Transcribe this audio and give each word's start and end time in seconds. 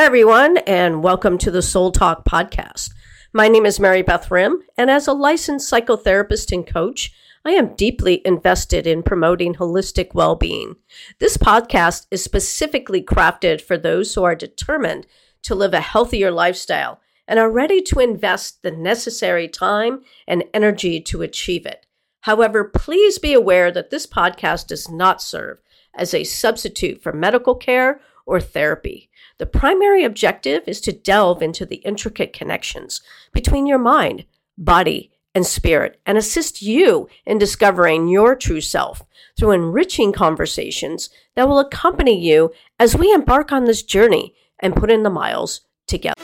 Hi, 0.00 0.06
everyone, 0.06 0.56
and 0.66 1.02
welcome 1.02 1.36
to 1.36 1.50
the 1.50 1.60
Soul 1.60 1.92
Talk 1.92 2.24
podcast. 2.24 2.88
My 3.34 3.48
name 3.48 3.66
is 3.66 3.78
Mary 3.78 4.00
Beth 4.00 4.30
Rim, 4.30 4.62
and 4.78 4.90
as 4.90 5.06
a 5.06 5.12
licensed 5.12 5.70
psychotherapist 5.70 6.52
and 6.52 6.66
coach, 6.66 7.12
I 7.44 7.50
am 7.50 7.74
deeply 7.74 8.22
invested 8.24 8.86
in 8.86 9.02
promoting 9.02 9.56
holistic 9.56 10.14
well 10.14 10.36
being. 10.36 10.76
This 11.18 11.36
podcast 11.36 12.06
is 12.10 12.24
specifically 12.24 13.02
crafted 13.02 13.60
for 13.60 13.76
those 13.76 14.14
who 14.14 14.24
are 14.24 14.34
determined 14.34 15.06
to 15.42 15.54
live 15.54 15.74
a 15.74 15.82
healthier 15.82 16.30
lifestyle 16.30 17.02
and 17.28 17.38
are 17.38 17.50
ready 17.50 17.82
to 17.82 18.00
invest 18.00 18.62
the 18.62 18.70
necessary 18.70 19.48
time 19.48 20.00
and 20.26 20.44
energy 20.54 21.02
to 21.02 21.20
achieve 21.20 21.66
it. 21.66 21.84
However, 22.22 22.64
please 22.64 23.18
be 23.18 23.34
aware 23.34 23.70
that 23.70 23.90
this 23.90 24.06
podcast 24.06 24.68
does 24.68 24.88
not 24.88 25.20
serve 25.20 25.60
as 25.94 26.14
a 26.14 26.24
substitute 26.24 27.02
for 27.02 27.12
medical 27.12 27.54
care 27.54 28.00
or 28.24 28.40
therapy. 28.40 29.09
The 29.40 29.46
primary 29.46 30.04
objective 30.04 30.64
is 30.66 30.82
to 30.82 30.92
delve 30.92 31.40
into 31.40 31.64
the 31.64 31.76
intricate 31.76 32.34
connections 32.34 33.00
between 33.32 33.66
your 33.66 33.78
mind, 33.78 34.26
body, 34.58 35.12
and 35.34 35.46
spirit 35.46 35.98
and 36.04 36.18
assist 36.18 36.60
you 36.60 37.08
in 37.24 37.38
discovering 37.38 38.06
your 38.06 38.36
true 38.36 38.60
self 38.60 39.02
through 39.38 39.52
enriching 39.52 40.12
conversations 40.12 41.08
that 41.36 41.48
will 41.48 41.58
accompany 41.58 42.22
you 42.22 42.52
as 42.78 42.94
we 42.94 43.14
embark 43.14 43.50
on 43.50 43.64
this 43.64 43.82
journey 43.82 44.34
and 44.58 44.76
put 44.76 44.90
in 44.90 45.04
the 45.04 45.08
miles 45.08 45.62
together. 45.86 46.19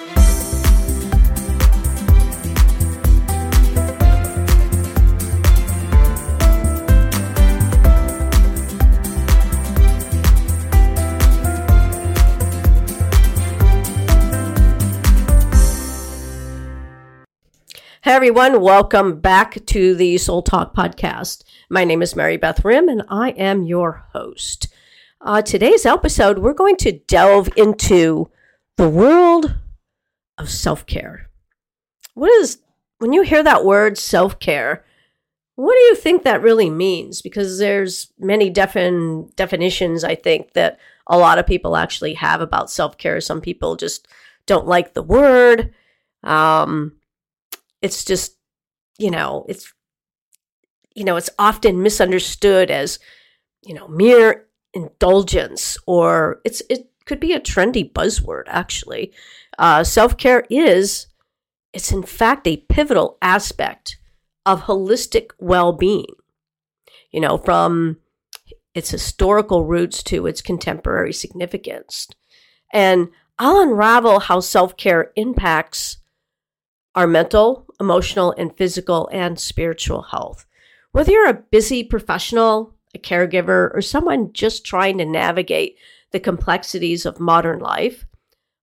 Everyone, 18.17 18.63
welcome 18.63 19.21
back 19.21 19.63
to 19.67 19.95
the 19.95 20.17
Soul 20.17 20.41
Talk 20.41 20.75
podcast. 20.75 21.45
My 21.69 21.85
name 21.85 22.01
is 22.01 22.17
Mary 22.17 22.39
Beth 22.39 22.65
Rim 22.65 22.89
and 22.89 23.03
I 23.11 23.33
am 23.33 23.65
your 23.65 24.07
host. 24.15 24.69
Uh, 25.21 25.43
today's 25.43 25.85
episode, 25.85 26.39
we're 26.39 26.55
going 26.55 26.77
to 26.77 26.93
delve 26.93 27.51
into 27.59 28.31
the 28.79 28.89
world 28.89 29.57
of 30.39 30.49
self 30.49 30.87
care. 30.87 31.29
What 32.15 32.31
is, 32.41 32.61
when 33.01 33.13
you 33.13 33.21
hear 33.21 33.43
that 33.43 33.67
word 33.67 33.99
self 33.99 34.39
care, 34.39 34.83
what 35.57 35.75
do 35.75 35.81
you 35.81 35.95
think 35.95 36.23
that 36.23 36.41
really 36.41 36.71
means? 36.71 37.21
Because 37.21 37.59
there's 37.59 38.15
many 38.19 38.51
defin- 38.51 39.37
definitions, 39.37 40.05
I 40.05 40.15
think, 40.15 40.55
that 40.55 40.81
a 41.07 41.19
lot 41.19 41.39
of 41.39 41.47
people 41.47 41.77
actually 41.77 42.15
have 42.15 42.41
about 42.41 42.71
self 42.71 42.97
care. 42.97 43.21
Some 43.21 43.43
people 43.43 43.77
just 43.77 44.09
don't 44.47 44.67
like 44.67 44.95
the 44.95 45.03
word. 45.03 45.75
Um, 46.23 46.97
it's 47.87 48.05
just, 48.05 48.37
you 48.99 49.13
know, 49.13 49.47
it's, 49.49 49.73
you 50.97 51.05
know, 51.05 51.17
it's 51.17 51.31
often 51.39 51.83
misunderstood 51.83 52.69
as, 52.69 52.99
you 53.63 53.75
know, 53.75 53.87
mere 53.87 54.47
indulgence 54.75 55.79
or 55.87 56.41
it's, 56.45 56.63
it 56.69 56.91
could 57.05 57.21
be 57.21 57.33
a 57.33 57.41
trendy 57.41 57.91
buzzword, 57.91 58.43
actually. 58.49 59.13
Uh, 59.57 59.85
Self 59.85 60.17
care 60.17 60.45
is, 60.51 61.07
it's 61.73 61.93
in 61.93 62.03
fact 62.03 62.49
a 62.49 62.65
pivotal 62.69 63.19
aspect 63.23 63.99
of 64.45 64.63
holistic 64.63 65.31
well 65.39 65.73
being. 65.73 66.15
You 67.13 67.21
know, 67.21 67.39
from 67.39 67.99
its 68.75 68.91
historical 68.91 69.65
roots 69.65 70.03
to 70.03 70.27
its 70.27 70.43
contemporary 70.43 71.13
significance. 71.13 72.09
And 72.73 73.09
I'll 73.39 73.61
unravel 73.61 74.21
how 74.21 74.41
self 74.41 74.77
care 74.77 75.13
impacts 75.15 75.99
our 76.97 77.07
mental, 77.07 77.67
emotional, 77.79 78.35
and 78.39 78.57
physical 78.57 79.09
and 79.13 79.39
spiritual 79.39 80.03
health. 80.03 80.47
Whether 80.93 81.13
you're 81.13 81.29
a 81.29 81.35
busy 81.35 81.85
professional, 81.85 82.75
a 82.95 82.99
caregiver, 82.99 83.71
or 83.75 83.83
someone 83.83 84.33
just 84.33 84.65
trying 84.65 84.97
to 84.99 85.05
navigate 85.05 85.77
the 86.13 86.21
complexities 86.21 87.05
of 87.05 87.21
modern 87.21 87.59
life, 87.59 88.07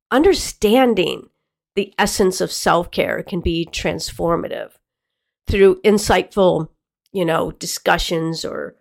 understanding 0.10 1.30
the 1.76 1.94
essence 2.00 2.42
of 2.42 2.52
self 2.52 2.90
care 2.90 3.22
can 3.22 3.40
be 3.40 3.68
transformative 3.72 4.72
through 5.48 5.82
insightful, 5.82 6.70
you 7.12 7.26
know, 7.26 7.52
discussions 7.52 8.44
or 8.44 8.76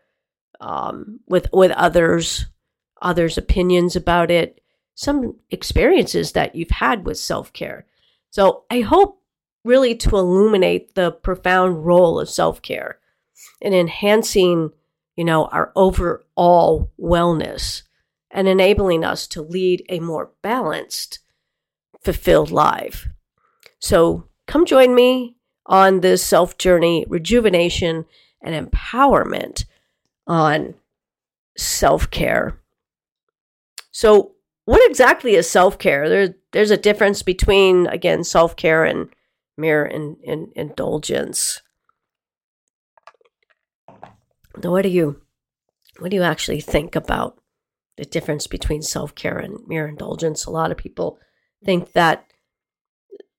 um, 0.60 1.20
with 1.26 1.48
with 1.52 1.72
others, 1.72 2.46
others' 3.02 3.36
opinions 3.36 3.96
about 3.96 4.30
it, 4.30 4.62
some 4.94 5.36
experiences 5.50 6.32
that 6.32 6.54
you've 6.54 6.70
had 6.70 7.04
with 7.04 7.18
self 7.18 7.52
care. 7.52 7.86
So 8.30 8.64
I 8.70 8.80
hope 8.80 9.21
really 9.64 9.94
to 9.94 10.16
illuminate 10.16 10.94
the 10.94 11.10
profound 11.10 11.84
role 11.84 12.18
of 12.18 12.28
self-care 12.28 12.98
in 13.60 13.72
enhancing, 13.72 14.70
you 15.16 15.24
know, 15.24 15.46
our 15.46 15.72
overall 15.76 16.90
wellness 17.00 17.82
and 18.30 18.48
enabling 18.48 19.04
us 19.04 19.26
to 19.28 19.42
lead 19.42 19.84
a 19.88 20.00
more 20.00 20.32
balanced, 20.42 21.20
fulfilled 22.00 22.50
life. 22.50 23.08
So 23.78 24.28
come 24.46 24.64
join 24.64 24.94
me 24.94 25.36
on 25.66 26.00
this 26.00 26.24
self 26.24 26.58
journey, 26.58 27.04
rejuvenation, 27.08 28.04
and 28.42 28.70
empowerment 28.70 29.64
on 30.26 30.74
self 31.56 32.10
care. 32.10 32.58
So, 33.90 34.32
what 34.64 34.88
exactly 34.88 35.34
is 35.34 35.48
self 35.48 35.78
care? 35.78 36.08
There, 36.08 36.34
there's 36.52 36.70
a 36.70 36.76
difference 36.76 37.22
between, 37.22 37.86
again, 37.88 38.24
self 38.24 38.56
care 38.56 38.84
and 38.84 39.08
mere 39.56 39.84
in, 39.84 40.16
in, 40.22 40.52
indulgence. 40.54 41.60
Now, 44.62 44.70
what 44.70 44.82
do 44.82 44.88
you 44.88 45.22
what 45.98 46.10
do 46.10 46.16
you 46.16 46.22
actually 46.22 46.60
think 46.60 46.96
about 46.96 47.40
the 47.96 48.04
difference 48.04 48.46
between 48.46 48.82
self-care 48.82 49.38
and 49.38 49.58
mere 49.66 49.86
indulgence? 49.86 50.44
A 50.44 50.50
lot 50.50 50.70
of 50.70 50.76
people 50.76 51.18
think 51.64 51.92
that 51.92 52.24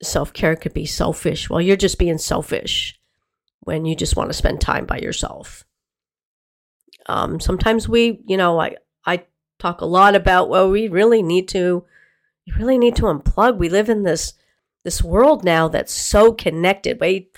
self-care 0.02 0.56
could 0.56 0.74
be 0.74 0.86
selfish. 0.86 1.50
Well, 1.50 1.62
you're 1.62 1.76
just 1.76 1.98
being 1.98 2.18
selfish 2.18 3.00
when 3.62 3.86
you 3.86 3.96
just 3.96 4.16
want 4.16 4.30
to 4.30 4.34
spend 4.34 4.62
time 4.62 4.86
by 4.86 5.00
yourself. 5.00 5.66
Um, 7.08 7.40
sometimes 7.40 7.90
we, 7.90 8.22
you 8.26 8.38
know, 8.38 8.60
I 8.60 8.78
I 9.06 9.26
talk 9.60 9.82
a 9.82 9.86
lot 9.86 10.16
about 10.16 10.50
well, 10.50 10.70
we 10.70 10.88
really 10.88 11.24
need 11.24 11.48
to, 11.50 11.86
you 12.46 12.56
really 12.56 12.78
need 12.78 12.96
to 12.98 13.04
unplug. 13.04 13.58
We 13.58 13.70
live 13.70 13.90
in 13.90 14.04
this 14.04 14.34
this 14.84 15.04
world 15.04 15.44
now 15.44 15.68
that's 15.68 15.94
so 15.94 16.32
connected. 16.34 17.00
Way, 17.00 17.30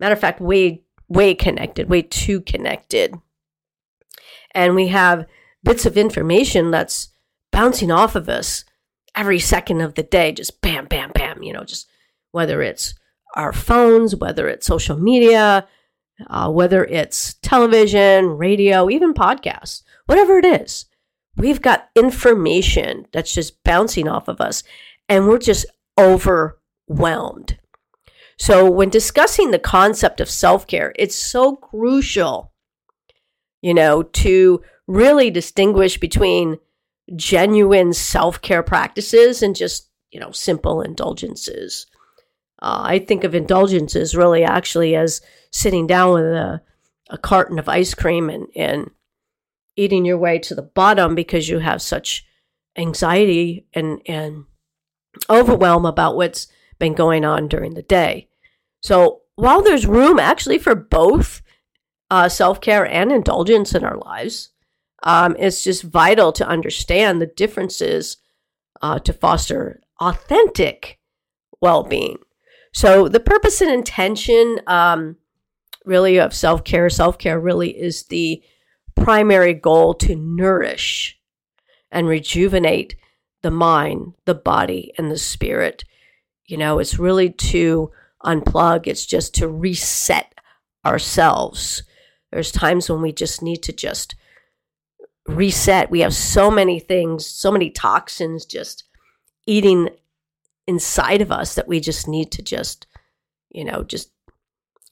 matter 0.00 0.14
of 0.14 0.20
fact, 0.20 0.40
way, 0.40 0.82
way 1.08 1.34
connected, 1.34 1.88
way 1.88 2.02
too 2.02 2.40
connected. 2.40 3.14
And 4.54 4.74
we 4.74 4.88
have 4.88 5.26
bits 5.64 5.86
of 5.86 5.96
information 5.96 6.70
that's 6.70 7.08
bouncing 7.50 7.90
off 7.90 8.14
of 8.14 8.28
us 8.28 8.64
every 9.14 9.38
second 9.38 9.80
of 9.80 9.94
the 9.94 10.02
day, 10.02 10.32
just 10.32 10.60
bam, 10.60 10.86
bam, 10.86 11.10
bam, 11.14 11.42
you 11.42 11.52
know, 11.52 11.64
just 11.64 11.88
whether 12.32 12.62
it's 12.62 12.94
our 13.34 13.52
phones, 13.52 14.16
whether 14.16 14.48
it's 14.48 14.66
social 14.66 14.96
media, 14.96 15.66
uh, 16.28 16.50
whether 16.50 16.84
it's 16.84 17.34
television, 17.34 18.36
radio, 18.36 18.88
even 18.90 19.14
podcasts, 19.14 19.82
whatever 20.06 20.38
it 20.38 20.44
is. 20.44 20.86
We've 21.36 21.62
got 21.62 21.88
information 21.96 23.06
that's 23.12 23.32
just 23.32 23.62
bouncing 23.64 24.08
off 24.08 24.28
of 24.28 24.40
us, 24.40 24.62
and 25.08 25.26
we're 25.26 25.38
just 25.38 25.66
over 25.96 26.58
overwhelmed. 26.92 27.58
So, 28.38 28.70
when 28.70 28.88
discussing 28.88 29.50
the 29.50 29.58
concept 29.58 30.20
of 30.20 30.28
self 30.28 30.66
care, 30.66 30.92
it's 30.98 31.14
so 31.14 31.56
crucial, 31.56 32.52
you 33.60 33.74
know, 33.74 34.02
to 34.02 34.62
really 34.86 35.30
distinguish 35.30 35.98
between 35.98 36.58
genuine 37.14 37.92
self 37.92 38.40
care 38.40 38.62
practices 38.62 39.42
and 39.42 39.54
just, 39.54 39.90
you 40.10 40.18
know, 40.18 40.32
simple 40.32 40.80
indulgences. 40.82 41.86
Uh, 42.60 42.82
I 42.84 42.98
think 43.00 43.24
of 43.24 43.34
indulgences 43.34 44.16
really 44.16 44.44
actually 44.44 44.96
as 44.96 45.20
sitting 45.50 45.86
down 45.86 46.14
with 46.14 46.24
a, 46.24 46.62
a 47.10 47.18
carton 47.18 47.58
of 47.58 47.68
ice 47.68 47.94
cream 47.94 48.30
and, 48.30 48.46
and 48.56 48.90
eating 49.76 50.04
your 50.04 50.18
way 50.18 50.38
to 50.38 50.54
the 50.54 50.62
bottom 50.62 51.14
because 51.14 51.48
you 51.48 51.58
have 51.58 51.82
such 51.82 52.24
anxiety 52.76 53.66
and, 53.74 54.00
and 54.06 54.44
overwhelm 55.28 55.84
about 55.84 56.16
what's 56.16 56.46
been 56.78 56.94
going 56.94 57.24
on 57.24 57.48
during 57.48 57.74
the 57.74 57.82
day. 57.82 58.28
So 58.80 59.22
while 59.36 59.62
there's 59.62 59.86
room 59.86 60.18
actually 60.18 60.58
for 60.58 60.74
both 60.74 61.42
uh, 62.10 62.28
self 62.28 62.60
care 62.60 62.86
and 62.86 63.10
indulgence 63.10 63.74
in 63.74 63.84
our 63.84 63.96
lives, 63.96 64.50
um, 65.02 65.34
it's 65.38 65.64
just 65.64 65.82
vital 65.82 66.32
to 66.32 66.46
understand 66.46 67.20
the 67.20 67.26
differences 67.26 68.18
uh, 68.82 68.98
to 69.00 69.12
foster 69.12 69.80
authentic 70.00 70.98
well 71.60 71.82
being. 71.82 72.18
So, 72.74 73.08
the 73.08 73.20
purpose 73.20 73.60
and 73.60 73.70
intention 73.70 74.60
um, 74.66 75.16
really 75.84 76.18
of 76.18 76.34
self 76.34 76.64
care, 76.64 76.88
self 76.90 77.18
care 77.18 77.38
really 77.38 77.70
is 77.70 78.04
the 78.04 78.42
primary 78.94 79.54
goal 79.54 79.94
to 79.94 80.14
nourish 80.14 81.18
and 81.90 82.06
rejuvenate 82.06 82.96
the 83.42 83.50
mind, 83.50 84.14
the 84.24 84.34
body, 84.34 84.92
and 84.96 85.10
the 85.10 85.18
spirit. 85.18 85.84
You 86.46 86.56
know, 86.56 86.78
it's 86.78 86.98
really 86.98 87.30
to 87.30 87.90
unplug, 88.24 88.86
it's 88.86 89.06
just 89.06 89.34
to 89.36 89.48
reset 89.48 90.34
ourselves. 90.84 91.82
There's 92.30 92.52
times 92.52 92.88
when 92.88 93.02
we 93.02 93.12
just 93.12 93.42
need 93.42 93.62
to 93.64 93.72
just 93.72 94.14
reset. 95.26 95.90
We 95.90 96.00
have 96.00 96.14
so 96.14 96.50
many 96.50 96.80
things, 96.80 97.26
so 97.26 97.50
many 97.50 97.70
toxins 97.70 98.44
just 98.44 98.84
eating 99.46 99.90
inside 100.66 101.20
of 101.20 101.32
us 101.32 101.54
that 101.54 101.68
we 101.68 101.80
just 101.80 102.08
need 102.08 102.30
to 102.32 102.42
just, 102.42 102.86
you 103.50 103.64
know, 103.64 103.82
just 103.82 104.10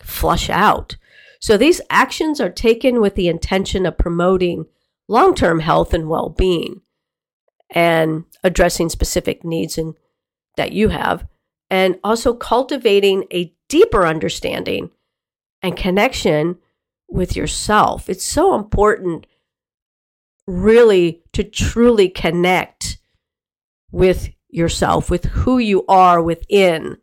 flush 0.02 0.50
out. 0.50 0.96
So 1.40 1.56
these 1.56 1.80
actions 1.88 2.40
are 2.40 2.50
taken 2.50 3.00
with 3.00 3.14
the 3.14 3.28
intention 3.28 3.86
of 3.86 3.96
promoting 3.96 4.66
long 5.08 5.34
term 5.34 5.60
health 5.60 5.94
and 5.94 6.08
well 6.08 6.28
being 6.28 6.82
and 7.70 8.24
addressing 8.42 8.88
specific 8.88 9.44
needs 9.44 9.78
and, 9.78 9.94
that 10.56 10.72
you 10.72 10.88
have, 10.88 11.26
and 11.70 11.98
also 12.02 12.34
cultivating 12.34 13.24
a 13.32 13.54
deeper 13.68 14.04
understanding 14.04 14.90
and 15.62 15.76
connection 15.76 16.58
with 17.08 17.36
yourself. 17.36 18.08
It's 18.08 18.24
so 18.24 18.54
important, 18.54 19.26
really, 20.46 21.22
to 21.32 21.44
truly 21.44 22.08
connect 22.08 22.98
with 23.92 24.30
yourself, 24.48 25.10
with 25.10 25.24
who 25.26 25.58
you 25.58 25.84
are 25.86 26.20
within. 26.20 26.98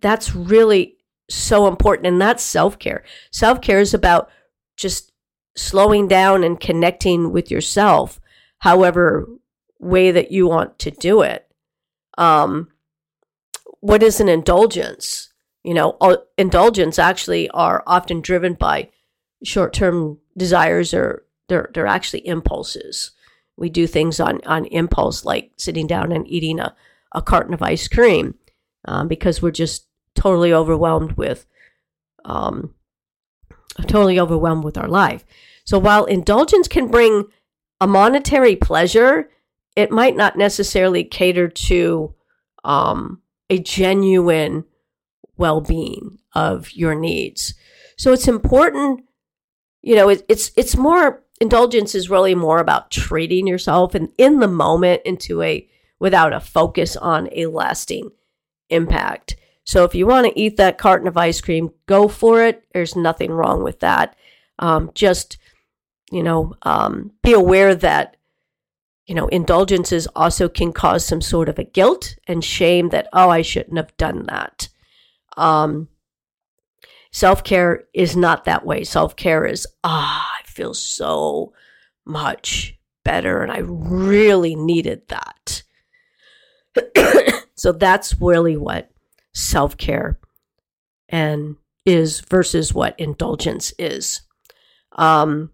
That's 0.00 0.34
really 0.34 0.96
so 1.28 1.66
important. 1.66 2.06
And 2.06 2.20
that's 2.20 2.42
self 2.42 2.78
care. 2.78 3.04
Self 3.30 3.60
care 3.60 3.80
is 3.80 3.94
about 3.94 4.30
just 4.76 5.12
slowing 5.56 6.08
down 6.08 6.44
and 6.44 6.58
connecting 6.58 7.32
with 7.32 7.50
yourself, 7.50 8.20
however 8.60 9.26
way 9.78 10.10
that 10.10 10.30
you 10.30 10.46
want 10.46 10.78
to 10.78 10.90
do 10.90 11.22
it. 11.22 11.46
Um, 12.16 12.68
what 13.80 14.02
is 14.02 14.20
an 14.20 14.28
indulgence? 14.28 15.32
You 15.64 15.74
know, 15.74 15.98
indulgence 16.38 16.98
actually 16.98 17.50
are 17.50 17.82
often 17.86 18.20
driven 18.20 18.54
by 18.54 18.90
short 19.42 19.72
term 19.72 20.18
desires 20.36 20.94
or 20.94 21.24
they're, 21.48 21.70
they're 21.74 21.86
actually 21.86 22.26
impulses. 22.26 23.10
We 23.56 23.68
do 23.68 23.86
things 23.86 24.20
on, 24.20 24.40
on 24.46 24.64
impulse, 24.66 25.24
like 25.24 25.50
sitting 25.56 25.86
down 25.86 26.12
and 26.12 26.26
eating 26.26 26.60
a, 26.60 26.74
a 27.12 27.20
carton 27.20 27.52
of 27.52 27.62
ice 27.62 27.88
cream 27.88 28.36
um, 28.86 29.08
because 29.08 29.42
we're 29.42 29.50
just 29.50 29.86
totally 30.14 30.52
overwhelmed 30.52 31.12
with 31.12 31.46
um, 32.24 32.74
totally 33.86 34.18
overwhelmed 34.18 34.64
with 34.64 34.78
our 34.78 34.88
life. 34.88 35.24
So 35.64 35.78
while 35.78 36.04
indulgence 36.04 36.68
can 36.68 36.88
bring 36.88 37.24
a 37.80 37.86
monetary 37.86 38.56
pleasure, 38.56 39.30
it 39.76 39.90
might 39.90 40.16
not 40.16 40.36
necessarily 40.36 41.04
cater 41.04 41.48
to 41.48 42.14
um, 42.64 43.22
a 43.50 43.58
genuine 43.58 44.64
well-being 45.36 46.18
of 46.34 46.72
your 46.72 46.94
needs. 46.94 47.54
So 47.96 48.12
it's 48.12 48.28
important, 48.28 49.02
you 49.82 49.96
know, 49.96 50.08
it, 50.08 50.24
it's 50.28 50.52
it's 50.56 50.76
more 50.76 51.22
indulgence 51.40 51.94
is 51.94 52.10
really 52.10 52.34
more 52.34 52.58
about 52.60 52.90
treating 52.90 53.46
yourself 53.46 53.94
and 53.94 54.10
in 54.16 54.40
the 54.40 54.48
moment 54.48 55.02
into 55.04 55.42
a 55.42 55.68
without 55.98 56.32
a 56.32 56.40
focus 56.40 56.96
on 56.96 57.28
a 57.32 57.46
lasting 57.46 58.10
impact. 58.68 59.36
So 59.64 59.84
if 59.84 59.94
you 59.94 60.06
want 60.06 60.26
to 60.26 60.38
eat 60.38 60.56
that 60.56 60.78
carton 60.78 61.08
of 61.08 61.16
ice 61.16 61.40
cream, 61.40 61.70
go 61.86 62.08
for 62.08 62.42
it. 62.42 62.64
There's 62.72 62.96
nothing 62.96 63.30
wrong 63.30 63.62
with 63.62 63.80
that. 63.80 64.16
Um, 64.58 64.90
just, 64.94 65.38
you 66.10 66.22
know, 66.22 66.54
um, 66.62 67.12
be 67.22 67.32
aware 67.32 67.74
that, 67.74 68.16
you 69.10 69.16
know, 69.16 69.26
indulgences 69.26 70.06
also 70.14 70.48
can 70.48 70.72
cause 70.72 71.04
some 71.04 71.20
sort 71.20 71.48
of 71.48 71.58
a 71.58 71.64
guilt 71.64 72.14
and 72.28 72.44
shame 72.44 72.90
that, 72.90 73.08
oh, 73.12 73.28
I 73.28 73.42
shouldn't 73.42 73.76
have 73.76 73.96
done 73.96 74.26
that. 74.26 74.68
Um, 75.36 75.88
Self 77.10 77.42
care 77.42 77.86
is 77.92 78.16
not 78.16 78.44
that 78.44 78.64
way. 78.64 78.84
Self 78.84 79.16
care 79.16 79.44
is, 79.44 79.66
ah, 79.82 80.30
I 80.38 80.46
feel 80.46 80.74
so 80.74 81.52
much 82.04 82.78
better 83.04 83.42
and 83.42 83.50
I 83.50 83.62
really 83.64 84.54
needed 84.54 85.02
that. 85.08 85.64
so 87.56 87.72
that's 87.72 88.14
really 88.20 88.56
what 88.56 88.92
self 89.34 89.76
care 89.76 90.20
and 91.08 91.56
is 91.84 92.20
versus 92.20 92.72
what 92.72 92.94
indulgence 92.96 93.74
is. 93.76 94.20
Um, 94.92 95.50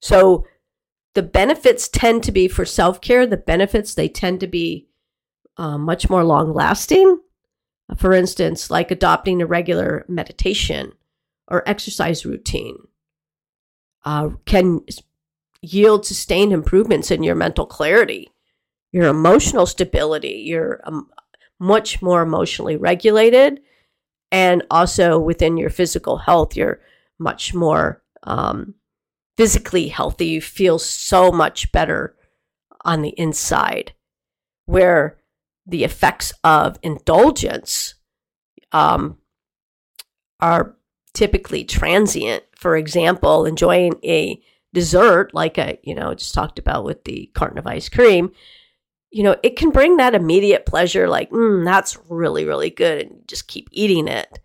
so 0.00 0.46
the 1.14 1.22
benefits 1.22 1.88
tend 1.88 2.22
to 2.24 2.32
be 2.32 2.48
for 2.48 2.64
self 2.64 3.00
care, 3.00 3.26
the 3.26 3.36
benefits, 3.36 3.94
they 3.94 4.08
tend 4.08 4.40
to 4.40 4.46
be 4.46 4.88
uh, 5.56 5.78
much 5.78 6.08
more 6.08 6.24
long 6.24 6.52
lasting. 6.52 7.20
For 7.96 8.12
instance, 8.12 8.70
like 8.70 8.90
adopting 8.90 9.40
a 9.40 9.46
regular 9.46 10.04
meditation 10.08 10.92
or 11.48 11.66
exercise 11.66 12.26
routine 12.26 12.76
uh, 14.04 14.30
can 14.44 14.80
yield 15.62 16.06
sustained 16.06 16.52
improvements 16.52 17.10
in 17.10 17.22
your 17.22 17.34
mental 17.34 17.66
clarity, 17.66 18.30
your 18.92 19.08
emotional 19.08 19.66
stability, 19.66 20.42
your 20.46 20.80
um, 20.84 21.10
much 21.58 22.00
more 22.02 22.22
emotionally 22.22 22.76
regulated. 22.76 23.60
And 24.30 24.62
also 24.70 25.18
within 25.18 25.56
your 25.56 25.70
physical 25.70 26.18
health, 26.18 26.54
you're 26.54 26.80
much 27.18 27.54
more 27.54 28.02
um, 28.22 28.74
physically 29.38 29.86
healthy. 29.88 30.26
You 30.26 30.42
feel 30.42 30.80
so 30.80 31.30
much 31.30 31.70
better 31.70 32.16
on 32.84 33.02
the 33.02 33.14
inside. 33.16 33.92
Where 34.66 35.16
the 35.64 35.84
effects 35.84 36.32
of 36.42 36.78
indulgence 36.82 37.94
um, 38.72 39.18
are 40.40 40.76
typically 41.14 41.64
transient. 41.64 42.42
For 42.56 42.76
example, 42.76 43.46
enjoying 43.46 43.94
a 44.04 44.42
dessert, 44.74 45.32
like 45.32 45.58
I, 45.58 45.78
you 45.82 45.94
know, 45.94 46.12
just 46.14 46.34
talked 46.34 46.58
about 46.58 46.84
with 46.84 47.04
the 47.04 47.30
carton 47.34 47.58
of 47.58 47.66
ice 47.66 47.88
cream, 47.88 48.32
you 49.10 49.22
know, 49.22 49.36
it 49.42 49.56
can 49.56 49.70
bring 49.70 49.96
that 49.96 50.14
immediate 50.14 50.66
pleasure, 50.66 51.08
like, 51.08 51.30
mm, 51.30 51.64
that's 51.64 51.96
really, 52.10 52.44
really 52.44 52.70
good, 52.70 53.06
and 53.06 53.26
just 53.26 53.48
keep 53.48 53.68
eating 53.70 54.08
it. 54.08 54.38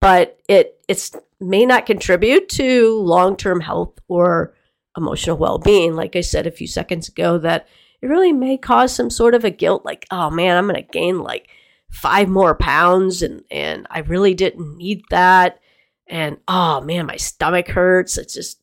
But 0.00 0.40
it 0.48 0.80
it's 0.88 1.12
may 1.42 1.66
not 1.66 1.86
contribute 1.86 2.48
to 2.50 2.98
long 3.00 3.36
term 3.36 3.60
health 3.60 3.98
or 4.08 4.54
emotional 4.96 5.36
well 5.36 5.58
being. 5.58 5.94
Like 5.94 6.16
I 6.16 6.20
said 6.20 6.46
a 6.46 6.50
few 6.50 6.66
seconds 6.66 7.08
ago, 7.08 7.38
that 7.38 7.68
it 8.00 8.06
really 8.06 8.32
may 8.32 8.58
cause 8.58 8.94
some 8.94 9.10
sort 9.10 9.34
of 9.34 9.44
a 9.44 9.50
guilt, 9.50 9.84
like, 9.84 10.06
oh 10.10 10.30
man, 10.30 10.56
I'm 10.56 10.66
gonna 10.66 10.82
gain 10.82 11.20
like 11.20 11.48
five 11.90 12.28
more 12.28 12.54
pounds 12.54 13.22
and 13.22 13.44
and 13.50 13.86
I 13.90 14.00
really 14.00 14.34
didn't 14.34 14.76
need 14.76 15.02
that. 15.10 15.60
And 16.06 16.38
oh 16.48 16.80
man, 16.80 17.06
my 17.06 17.16
stomach 17.16 17.68
hurts. 17.68 18.18
It's 18.18 18.34
just 18.34 18.60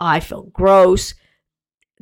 oh, 0.00 0.06
I 0.06 0.20
feel 0.20 0.42
gross 0.44 1.14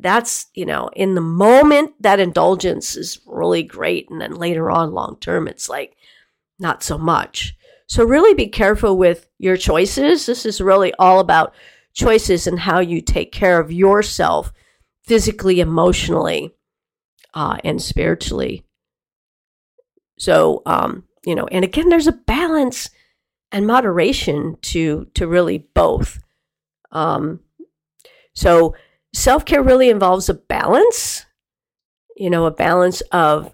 that's, 0.01 0.47
you 0.55 0.65
know, 0.65 0.89
in 0.95 1.15
the 1.15 1.21
moment, 1.21 1.93
that 2.01 2.19
indulgence 2.19 2.95
is 2.95 3.19
really 3.25 3.63
great. 3.63 4.09
And 4.09 4.19
then 4.19 4.33
later 4.33 4.71
on, 4.71 4.93
long 4.93 5.17
term, 5.21 5.47
it's 5.47 5.69
like 5.69 5.95
not 6.59 6.83
so 6.83 6.97
much. 6.97 7.55
So, 7.91 8.05
really 8.05 8.33
be 8.33 8.47
careful 8.47 8.97
with 8.97 9.27
your 9.37 9.57
choices. 9.57 10.25
This 10.25 10.45
is 10.45 10.61
really 10.61 10.93
all 10.93 11.19
about 11.19 11.53
choices 11.93 12.47
and 12.47 12.57
how 12.57 12.79
you 12.79 13.01
take 13.01 13.33
care 13.33 13.59
of 13.59 13.69
yourself 13.69 14.53
physically, 15.03 15.59
emotionally, 15.59 16.55
uh, 17.33 17.57
and 17.65 17.81
spiritually. 17.81 18.63
So, 20.17 20.61
um, 20.65 21.03
you 21.25 21.35
know, 21.35 21.47
and 21.47 21.65
again, 21.65 21.89
there's 21.89 22.07
a 22.07 22.13
balance 22.13 22.89
and 23.51 23.67
moderation 23.67 24.55
to 24.61 25.07
to 25.15 25.27
really 25.27 25.67
both. 25.73 26.17
Um, 26.93 27.41
so 28.33 28.73
self 29.13 29.43
care 29.43 29.61
really 29.61 29.89
involves 29.89 30.29
a 30.29 30.33
balance, 30.33 31.25
you 32.15 32.29
know, 32.29 32.45
a 32.45 32.51
balance 32.51 33.01
of 33.11 33.53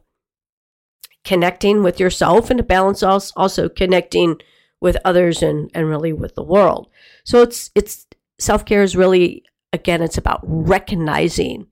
connecting 1.28 1.84
with 1.84 2.00
yourself 2.00 2.50
and 2.50 2.58
a 2.58 2.64
balance 2.64 3.04
also, 3.04 3.34
also 3.36 3.68
connecting 3.68 4.40
with 4.80 4.96
others 5.04 5.44
and, 5.44 5.70
and 5.74 5.90
really 5.90 6.14
with 6.14 6.34
the 6.36 6.44
world. 6.44 6.90
So 7.26 7.42
it's, 7.42 7.70
it's, 7.76 8.08
self 8.40 8.64
care 8.64 8.82
is 8.82 8.96
really, 8.96 9.44
again, 9.74 10.02
it's 10.02 10.18
about 10.18 10.40
recognizing 10.44 11.68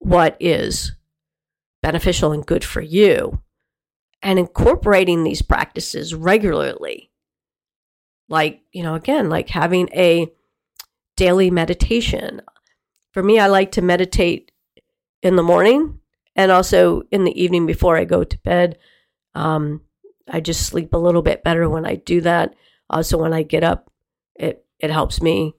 what 0.00 0.36
is 0.38 0.92
beneficial 1.82 2.32
and 2.32 2.44
good 2.44 2.62
for 2.62 2.82
you 2.82 3.40
and 4.20 4.38
incorporating 4.38 5.24
these 5.24 5.40
practices 5.40 6.14
regularly. 6.14 7.10
Like, 8.28 8.60
you 8.70 8.82
know, 8.82 8.96
again, 8.96 9.30
like 9.30 9.48
having 9.48 9.88
a 9.94 10.30
daily 11.16 11.50
meditation, 11.50 12.42
for 13.12 13.22
me, 13.22 13.38
I 13.38 13.46
like 13.46 13.72
to 13.72 13.82
meditate 13.82 14.52
in 15.22 15.36
the 15.36 15.42
morning 15.42 16.00
and 16.36 16.52
also 16.52 17.02
in 17.10 17.24
the 17.24 17.42
evening 17.42 17.64
before 17.64 17.96
I 17.96 18.04
go 18.04 18.24
to 18.24 18.38
bed. 18.40 18.78
Um, 19.34 19.82
I 20.28 20.40
just 20.40 20.66
sleep 20.66 20.94
a 20.94 20.98
little 20.98 21.22
bit 21.22 21.44
better 21.44 21.68
when 21.68 21.86
I 21.86 21.96
do 21.96 22.20
that. 22.22 22.54
Also, 22.88 23.18
when 23.18 23.32
I 23.32 23.42
get 23.42 23.64
up, 23.64 23.90
it 24.36 24.64
it 24.78 24.90
helps 24.90 25.22
me 25.22 25.54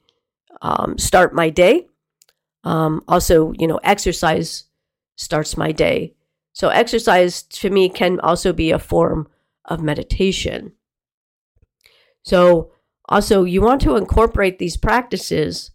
um, 0.62 0.98
start 0.98 1.34
my 1.34 1.50
day. 1.50 1.88
Um, 2.64 3.04
also, 3.08 3.54
you 3.58 3.68
know, 3.68 3.80
exercise 3.84 4.66
starts 5.18 5.58
my 5.58 5.72
day 5.72 6.16
So, 6.54 6.70
exercise 6.70 7.44
to 7.44 7.70
me 7.70 7.90
can 7.90 8.20
also 8.20 8.54
be 8.54 8.72
a 8.72 8.80
form 8.80 9.30
of 9.66 9.82
meditation. 9.82 10.74
So, 12.24 12.72
also, 13.10 13.44
you 13.44 13.62
want 13.62 13.82
to 13.82 13.96
incorporate 13.96 14.58
these 14.60 14.78
practices, 14.78 15.72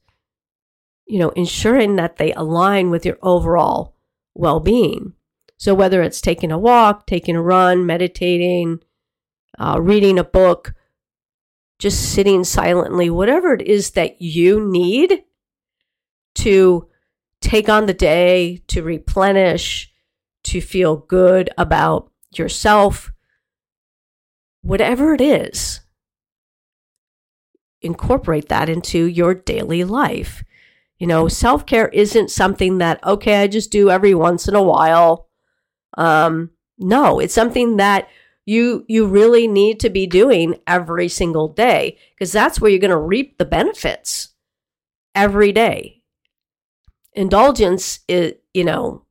you 1.06 1.18
know, 1.18 1.30
ensuring 1.30 1.96
that 1.96 2.16
they 2.16 2.32
align 2.32 2.90
with 2.90 3.04
your 3.04 3.18
overall 3.22 3.94
well 4.34 4.60
being. 4.60 5.14
So, 5.58 5.74
whether 5.74 6.02
it's 6.02 6.20
taking 6.20 6.52
a 6.52 6.58
walk, 6.58 7.06
taking 7.06 7.36
a 7.36 7.42
run, 7.42 7.86
meditating, 7.86 8.80
uh, 9.58 9.78
reading 9.80 10.18
a 10.18 10.24
book, 10.24 10.74
just 11.78 12.12
sitting 12.12 12.44
silently, 12.44 13.10
whatever 13.10 13.52
it 13.54 13.62
is 13.62 13.92
that 13.92 14.20
you 14.20 14.60
need 14.60 15.22
to 16.36 16.88
take 17.40 17.68
on 17.68 17.86
the 17.86 17.94
day, 17.94 18.62
to 18.68 18.82
replenish, 18.82 19.92
to 20.44 20.60
feel 20.60 20.96
good 20.96 21.50
about 21.58 22.10
yourself, 22.34 23.12
whatever 24.62 25.14
it 25.14 25.20
is, 25.20 25.80
incorporate 27.82 28.48
that 28.48 28.68
into 28.68 29.04
your 29.06 29.34
daily 29.34 29.84
life. 29.84 30.44
You 30.98 31.06
know, 31.06 31.28
self 31.28 31.66
care 31.66 31.88
isn't 31.88 32.30
something 32.30 32.78
that, 32.78 33.04
okay, 33.04 33.42
I 33.42 33.46
just 33.48 33.70
do 33.70 33.90
every 33.90 34.14
once 34.14 34.48
in 34.48 34.54
a 34.54 34.62
while. 34.62 35.25
Um, 35.96 36.50
no, 36.78 37.20
it's 37.20 37.34
something 37.34 37.76
that 37.76 38.08
you 38.44 38.84
you 38.86 39.06
really 39.06 39.48
need 39.48 39.80
to 39.80 39.90
be 39.90 40.06
doing 40.06 40.56
every 40.66 41.08
single 41.08 41.48
day 41.48 41.98
because 42.14 42.32
that's 42.32 42.60
where 42.60 42.70
you're 42.70 42.80
going 42.80 42.90
to 42.90 42.96
reap 42.96 43.38
the 43.38 43.44
benefits 43.44 44.34
every 45.14 45.52
day. 45.52 46.02
Indulgence 47.12 48.00
you 48.08 48.64
know 48.64 49.04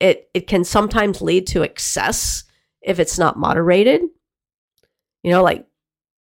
it 0.00 0.30
it 0.32 0.46
can 0.46 0.64
sometimes 0.64 1.20
lead 1.20 1.46
to 1.48 1.62
excess 1.62 2.44
if 2.80 2.98
it's 2.98 3.18
not 3.18 3.38
moderated. 3.38 4.02
You 5.22 5.32
know 5.32 5.42
like 5.42 5.66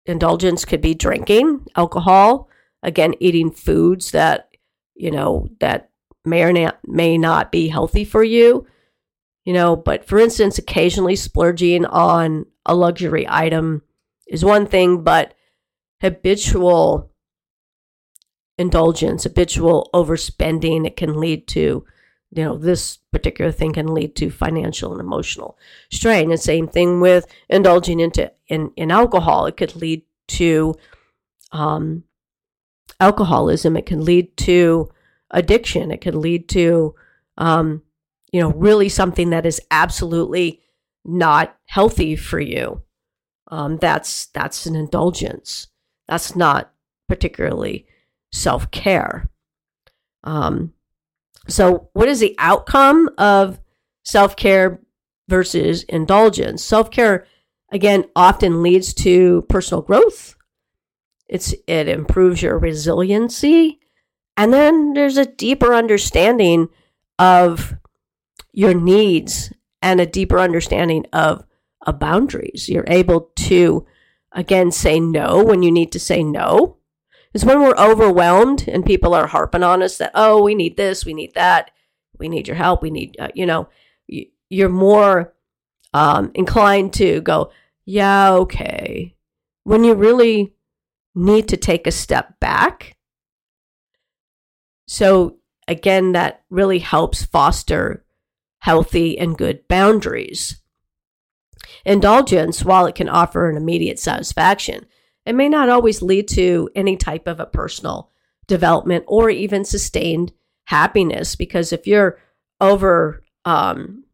indulgence 0.06 0.64
could 0.64 0.80
be 0.80 0.94
drinking 0.94 1.66
alcohol 1.76 2.48
again 2.82 3.14
eating 3.20 3.50
foods 3.50 4.10
that 4.10 4.50
you 4.94 5.10
know 5.10 5.48
that 5.60 5.90
may 6.24 6.42
or 6.42 6.72
may 6.86 7.16
not 7.16 7.52
be 7.52 7.68
healthy 7.68 8.04
for 8.04 8.24
you 8.24 8.66
you 9.50 9.54
know, 9.54 9.74
but 9.74 10.04
for 10.04 10.20
instance, 10.20 10.58
occasionally 10.58 11.16
splurging 11.16 11.84
on 11.84 12.46
a 12.64 12.72
luxury 12.72 13.26
item 13.28 13.82
is 14.28 14.44
one 14.44 14.64
thing, 14.64 15.02
but 15.02 15.34
habitual 16.00 17.10
indulgence, 18.56 19.24
habitual 19.24 19.90
overspending, 19.92 20.86
it 20.86 20.96
can 20.96 21.18
lead 21.18 21.48
to, 21.48 21.84
you 22.30 22.44
know, 22.44 22.56
this 22.56 22.98
particular 23.10 23.50
thing 23.50 23.72
can 23.72 23.92
lead 23.92 24.14
to 24.14 24.30
financial 24.30 24.92
and 24.92 25.00
emotional 25.00 25.58
strain. 25.90 26.30
And 26.30 26.38
same 26.38 26.68
thing 26.68 27.00
with 27.00 27.26
indulging 27.48 27.98
into 27.98 28.30
in, 28.46 28.70
in 28.76 28.92
alcohol. 28.92 29.46
It 29.46 29.56
could 29.56 29.74
lead 29.74 30.02
to 30.28 30.76
um, 31.50 32.04
alcoholism. 33.00 33.76
It 33.76 33.86
can 33.86 34.04
lead 34.04 34.36
to 34.36 34.90
addiction. 35.32 35.90
It 35.90 36.02
can 36.02 36.20
lead 36.20 36.48
to 36.50 36.94
um, 37.36 37.82
you 38.32 38.40
know, 38.40 38.52
really 38.52 38.88
something 38.88 39.30
that 39.30 39.46
is 39.46 39.60
absolutely 39.70 40.60
not 41.04 41.56
healthy 41.66 42.16
for 42.16 42.40
you. 42.40 42.82
Um, 43.50 43.78
that's 43.78 44.26
that's 44.26 44.66
an 44.66 44.76
indulgence. 44.76 45.68
That's 46.06 46.36
not 46.36 46.72
particularly 47.08 47.86
self 48.32 48.70
care. 48.70 49.28
Um, 50.22 50.72
so, 51.48 51.88
what 51.92 52.08
is 52.08 52.20
the 52.20 52.34
outcome 52.38 53.08
of 53.18 53.60
self 54.04 54.36
care 54.36 54.80
versus 55.28 55.82
indulgence? 55.84 56.62
Self 56.62 56.90
care, 56.90 57.26
again, 57.72 58.04
often 58.14 58.62
leads 58.62 58.94
to 58.94 59.42
personal 59.48 59.82
growth. 59.82 60.36
It's 61.28 61.54
it 61.66 61.88
improves 61.88 62.42
your 62.42 62.58
resiliency, 62.58 63.80
and 64.36 64.52
then 64.52 64.92
there's 64.92 65.16
a 65.16 65.26
deeper 65.26 65.74
understanding 65.74 66.68
of 67.18 67.74
your 68.52 68.74
needs 68.74 69.52
and 69.82 70.00
a 70.00 70.06
deeper 70.06 70.38
understanding 70.38 71.06
of, 71.12 71.44
of 71.86 71.98
boundaries. 71.98 72.68
You're 72.68 72.84
able 72.86 73.30
to, 73.36 73.86
again, 74.32 74.70
say 74.70 75.00
no 75.00 75.42
when 75.42 75.62
you 75.62 75.70
need 75.70 75.92
to 75.92 76.00
say 76.00 76.22
no. 76.22 76.76
Because 77.32 77.44
when 77.44 77.60
we're 77.60 77.76
overwhelmed 77.76 78.66
and 78.66 78.84
people 78.84 79.14
are 79.14 79.28
harping 79.28 79.62
on 79.62 79.82
us 79.82 79.98
that, 79.98 80.10
oh, 80.14 80.42
we 80.42 80.54
need 80.54 80.76
this, 80.76 81.04
we 81.04 81.14
need 81.14 81.34
that, 81.34 81.70
we 82.18 82.28
need 82.28 82.48
your 82.48 82.56
help, 82.56 82.82
we 82.82 82.90
need, 82.90 83.16
uh, 83.20 83.28
you 83.34 83.46
know, 83.46 83.68
you're 84.48 84.68
more 84.68 85.32
um, 85.94 86.32
inclined 86.34 86.92
to 86.94 87.20
go, 87.20 87.52
yeah, 87.84 88.32
okay. 88.32 89.14
When 89.62 89.84
you 89.84 89.94
really 89.94 90.54
need 91.14 91.48
to 91.48 91.56
take 91.56 91.86
a 91.86 91.92
step 91.92 92.38
back. 92.40 92.96
So, 94.86 95.36
again, 95.68 96.12
that 96.12 96.42
really 96.50 96.80
helps 96.80 97.24
foster 97.24 98.04
healthy, 98.60 99.18
and 99.18 99.36
good 99.36 99.66
boundaries. 99.68 100.60
Indulgence, 101.84 102.64
while 102.64 102.86
it 102.86 102.94
can 102.94 103.08
offer 103.08 103.48
an 103.48 103.56
immediate 103.56 103.98
satisfaction, 103.98 104.86
it 105.26 105.34
may 105.34 105.48
not 105.48 105.68
always 105.68 106.02
lead 106.02 106.28
to 106.28 106.70
any 106.74 106.96
type 106.96 107.26
of 107.26 107.40
a 107.40 107.46
personal 107.46 108.10
development 108.46 109.04
or 109.06 109.30
even 109.30 109.64
sustained 109.64 110.32
happiness 110.64 111.36
because 111.36 111.72
if 111.72 111.86
you're 111.86 112.18
over 112.60 113.22
um, 113.44 114.04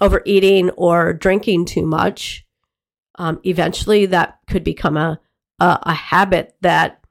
overeating 0.00 0.70
or 0.70 1.12
drinking 1.12 1.64
too 1.64 1.86
much, 1.86 2.46
um, 3.16 3.40
eventually 3.44 4.06
that 4.06 4.38
could 4.46 4.64
become 4.64 4.96
a, 4.96 5.20
a, 5.58 5.78
a 5.82 5.94
habit 5.94 6.54
that 6.60 7.02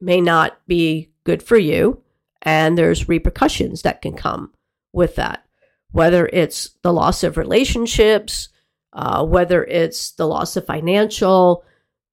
may 0.00 0.20
not 0.20 0.58
be 0.66 1.10
good 1.24 1.42
for 1.42 1.56
you, 1.58 2.02
and 2.42 2.78
there's 2.78 3.08
repercussions 3.08 3.82
that 3.82 4.00
can 4.00 4.14
come 4.14 4.52
with 4.92 5.16
that 5.16 5.45
whether 5.90 6.28
it's 6.32 6.70
the 6.82 6.92
loss 6.92 7.22
of 7.22 7.36
relationships, 7.36 8.48
uh, 8.92 9.24
whether 9.24 9.64
it's 9.64 10.12
the 10.12 10.26
loss 10.26 10.56
of 10.56 10.66
financial, 10.66 11.64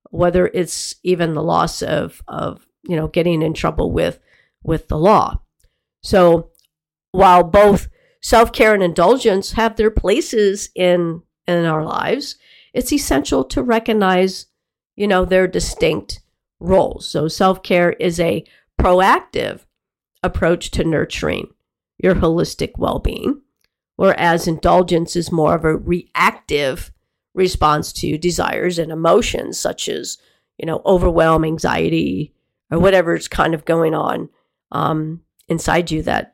whether 0.09 0.47
it's 0.47 0.95
even 1.03 1.33
the 1.33 1.43
loss 1.43 1.81
of, 1.81 2.21
of 2.27 2.67
you 2.83 2.95
know 2.95 3.07
getting 3.07 3.41
in 3.41 3.53
trouble 3.53 3.91
with 3.91 4.19
with 4.63 4.87
the 4.87 4.97
law. 4.97 5.39
So 6.01 6.51
while 7.11 7.43
both 7.43 7.87
self-care 8.21 8.73
and 8.73 8.83
indulgence 8.83 9.53
have 9.53 9.75
their 9.75 9.91
places 9.91 10.69
in 10.75 11.21
in 11.47 11.65
our 11.65 11.83
lives, 11.83 12.37
it's 12.73 12.93
essential 12.93 13.43
to 13.45 13.61
recognize, 13.61 14.47
you 14.95 15.07
know, 15.07 15.25
their 15.25 15.47
distinct 15.47 16.21
roles. 16.59 17.07
So 17.07 17.27
self-care 17.27 17.93
is 17.93 18.19
a 18.19 18.45
proactive 18.79 19.65
approach 20.23 20.71
to 20.71 20.83
nurturing 20.83 21.47
your 21.97 22.15
holistic 22.15 22.71
well-being 22.77 23.41
whereas 23.95 24.47
indulgence 24.47 25.15
is 25.15 25.31
more 25.31 25.55
of 25.55 25.65
a 25.65 25.75
reactive 25.75 26.91
response 27.33 27.91
to 27.91 28.17
desires 28.17 28.77
and 28.77 28.91
emotions 28.91 29.59
such 29.59 29.89
as 29.89 30.17
you 30.57 30.65
know 30.65 30.81
overwhelm 30.85 31.43
anxiety 31.43 32.33
or 32.71 32.79
whatever's 32.79 33.27
kind 33.27 33.53
of 33.53 33.65
going 33.65 33.93
on 33.93 34.29
um, 34.71 35.21
inside 35.47 35.91
you 35.91 36.01
that 36.03 36.33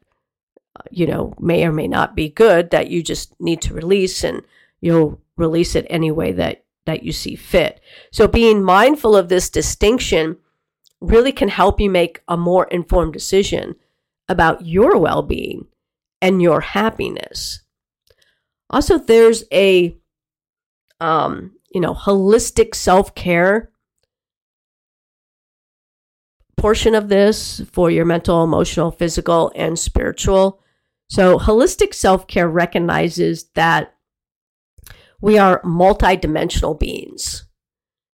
uh, 0.76 0.84
you 0.92 1.08
know 1.08 1.34
may 1.40 1.66
or 1.66 1.72
may 1.72 1.88
not 1.88 2.16
be 2.16 2.30
good 2.30 2.70
that 2.72 2.90
you 2.90 3.02
just 3.02 3.34
need 3.40 3.62
to 3.62 3.74
release 3.74 4.24
and 4.24 4.42
you'll 4.82 5.22
release 5.38 5.76
it 5.76 5.88
any 5.90 6.12
way 6.12 6.32
that 6.32 6.64
that 6.86 7.04
you 7.04 7.12
see 7.12 7.36
fit. 7.36 7.80
So 8.12 8.28
being 8.28 8.64
mindful 8.64 9.16
of 9.16 9.30
this 9.30 9.50
distinction 9.50 10.38
really 11.02 11.32
can 11.32 11.50
help 11.50 11.80
you 11.80 11.90
make 11.90 12.22
a 12.28 12.36
more 12.36 12.66
informed 12.66 13.14
decision 13.14 13.76
about 14.28 14.66
your 14.66 14.98
well-being 14.98 15.68
and 16.22 16.42
your 16.42 16.62
happiness. 16.62 17.62
Also, 18.70 18.98
there's 18.98 19.44
a, 19.52 19.98
um, 21.00 21.56
you 21.72 21.82
know, 21.82 21.94
holistic 21.94 22.76
self 22.76 23.16
care 23.16 23.72
portion 26.58 26.94
of 26.94 27.10
this 27.10 27.62
for 27.72 27.90
your 27.90 28.06
mental, 28.06 28.44
emotional, 28.44 28.92
physical, 28.92 29.52
and 29.56 29.80
spiritual. 29.80 30.62
So, 31.10 31.40
holistic 31.40 31.94
self 31.94 32.28
care 32.28 32.48
recognizes 32.48 33.46
that 33.56 33.96
we 35.22 35.38
are 35.38 35.62
multidimensional 35.64 36.80
beings. 36.80 37.46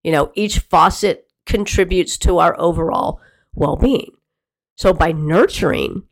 You 0.04 0.12
know, 0.12 0.30
each 0.34 0.60
faucet 0.60 1.26
contributes 1.46 2.16
to 2.18 2.38
our 2.38 2.58
overall 2.60 3.20
well 3.54 3.76
being. 3.76 4.12
So, 4.76 4.92
by 4.92 5.12
nurturing 5.12 6.04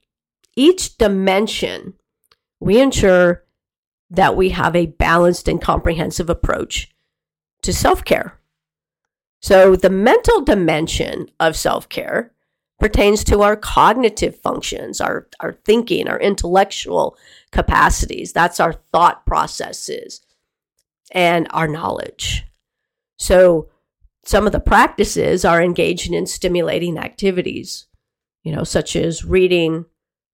each 0.56 0.96
dimension, 0.98 1.94
we 2.60 2.80
ensure 2.80 3.44
that 4.10 4.36
we 4.36 4.50
have 4.50 4.76
a 4.76 4.86
balanced 4.86 5.48
and 5.48 5.60
comprehensive 5.60 6.28
approach 6.28 6.94
to 7.62 7.72
self 7.72 8.04
care. 8.04 8.38
So, 9.40 9.74
the 9.74 9.90
mental 9.90 10.42
dimension 10.42 11.28
of 11.40 11.56
self 11.56 11.88
care 11.88 12.32
pertains 12.78 13.24
to 13.24 13.42
our 13.42 13.56
cognitive 13.56 14.38
functions, 14.40 15.00
our, 15.00 15.28
our 15.40 15.52
thinking, 15.64 16.08
our 16.08 16.20
intellectual 16.20 17.16
capacities. 17.52 18.32
That's 18.32 18.60
our 18.60 18.72
thought 18.72 19.24
processes 19.24 20.20
and 21.12 21.46
our 21.50 21.68
knowledge. 21.68 22.44
So, 23.18 23.68
some 24.24 24.46
of 24.46 24.52
the 24.52 24.60
practices 24.60 25.44
are 25.44 25.62
engaging 25.62 26.14
in 26.14 26.26
stimulating 26.26 26.98
activities, 26.98 27.86
you 28.44 28.54
know, 28.54 28.62
such 28.64 28.94
as 28.94 29.24
reading 29.24 29.86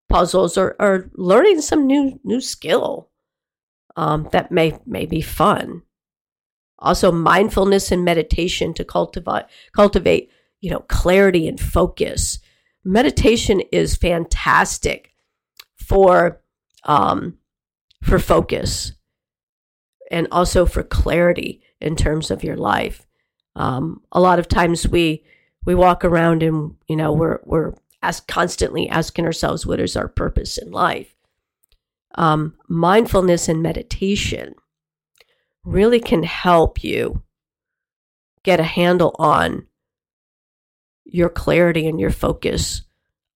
puzzles 0.08 0.56
or, 0.56 0.74
or 0.78 1.10
learning 1.14 1.60
some 1.60 1.86
new 1.86 2.18
new 2.24 2.40
skill 2.40 3.10
um, 3.96 4.28
that 4.32 4.50
may 4.50 4.78
may 4.86 5.06
be 5.06 5.20
fun. 5.20 5.82
Also, 6.78 7.10
mindfulness 7.10 7.90
and 7.90 8.04
meditation 8.04 8.72
to 8.74 8.84
cultivate 8.84 9.46
cultivate 9.74 10.30
you 10.60 10.70
know 10.70 10.80
clarity 10.88 11.48
and 11.48 11.60
focus. 11.60 12.38
Meditation 12.84 13.60
is 13.72 13.96
fantastic 13.96 15.12
for 15.76 16.40
um, 16.84 17.38
for 18.02 18.18
focus 18.18 18.92
and 20.10 20.28
also 20.30 20.64
for 20.64 20.82
clarity 20.82 21.60
in 21.80 21.96
terms 21.96 22.30
of 22.30 22.42
your 22.44 22.56
life. 22.56 23.06
Um, 23.56 24.02
a 24.12 24.20
lot 24.20 24.38
of 24.38 24.48
times 24.48 24.88
we 24.88 25.24
we 25.66 25.74
walk 25.74 26.04
around 26.04 26.42
and 26.42 26.76
you 26.88 26.96
know 26.96 27.12
we're 27.12 27.40
we're 27.44 27.74
as 28.02 28.20
constantly 28.20 28.88
asking 28.88 29.24
ourselves 29.24 29.66
what 29.66 29.80
is 29.80 29.96
our 29.96 30.08
purpose 30.08 30.58
in 30.58 30.70
life. 30.70 31.14
Um, 32.14 32.54
mindfulness 32.68 33.48
and 33.48 33.62
meditation 33.62 34.54
really 35.64 36.00
can 36.00 36.22
help 36.22 36.82
you 36.82 37.22
get 38.42 38.60
a 38.60 38.64
handle 38.64 39.14
on 39.18 39.66
your 41.04 41.28
clarity 41.28 41.86
and 41.86 42.00
your 42.00 42.10
focus 42.10 42.82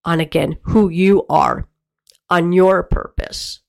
on 0.04 0.20
again 0.20 0.56
who 0.62 0.88
you 0.88 1.24
are, 1.28 1.68
on 2.28 2.52
your 2.52 2.82
purpose. 2.82 3.60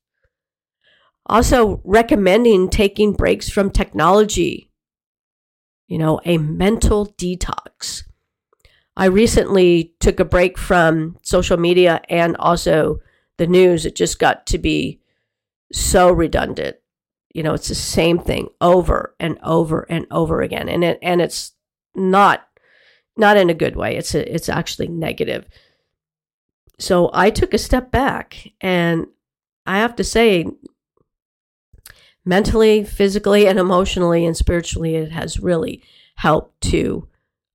Also, 1.26 1.82
recommending 1.86 2.70
taking 2.70 3.14
breaks 3.14 3.50
from 3.50 3.70
technology, 3.70 4.70
you 5.88 5.98
know, 5.98 6.20
a 6.26 6.38
mental 6.38 7.08
detox. 7.18 8.04
I 8.96 9.06
recently 9.06 9.94
took 10.00 10.20
a 10.20 10.26
break 10.26 10.58
from 10.58 11.18
social 11.24 11.58
media 11.58 12.02
and 12.10 12.38
also 12.38 13.00
the 13.38 13.48
news. 13.48 13.86
It 13.86 13.96
just 13.96 14.20
got 14.20 14.46
to 14.48 14.58
be 14.58 15.00
so 15.72 16.12
redundant. 16.12 16.78
You 17.34 17.42
know, 17.42 17.54
it's 17.56 17.70
the 17.70 17.76
same 17.76 18.20
thing 18.20 18.50
over 18.62 19.16
and 19.20 19.40
over 19.42 19.88
and 19.90 20.06
over 20.12 20.42
again. 20.42 20.70
And 20.70 20.84
it, 20.84 21.00
and 21.02 21.22
it's 21.22 21.54
not 21.96 22.48
not 23.16 23.38
in 23.38 23.50
a 23.50 23.56
good 23.56 23.76
way. 23.76 23.96
It's 23.96 24.16
a, 24.16 24.34
it's 24.34 24.50
actually 24.50 24.88
negative. 24.88 25.46
So 26.80 27.12
I 27.14 27.30
took 27.30 27.54
a 27.54 27.60
step 27.60 27.92
back 27.92 28.52
and 28.60 29.06
I 29.68 29.78
have 29.80 29.96
to 29.98 30.04
say 30.04 30.48
mentally, 32.26 32.84
physically, 32.84 33.48
and 33.48 33.60
emotionally 33.60 34.26
and 34.26 34.36
spiritually, 34.36 34.96
it 34.96 35.12
has 35.12 35.40
really 35.40 35.84
helped 36.16 36.60
to 36.62 37.08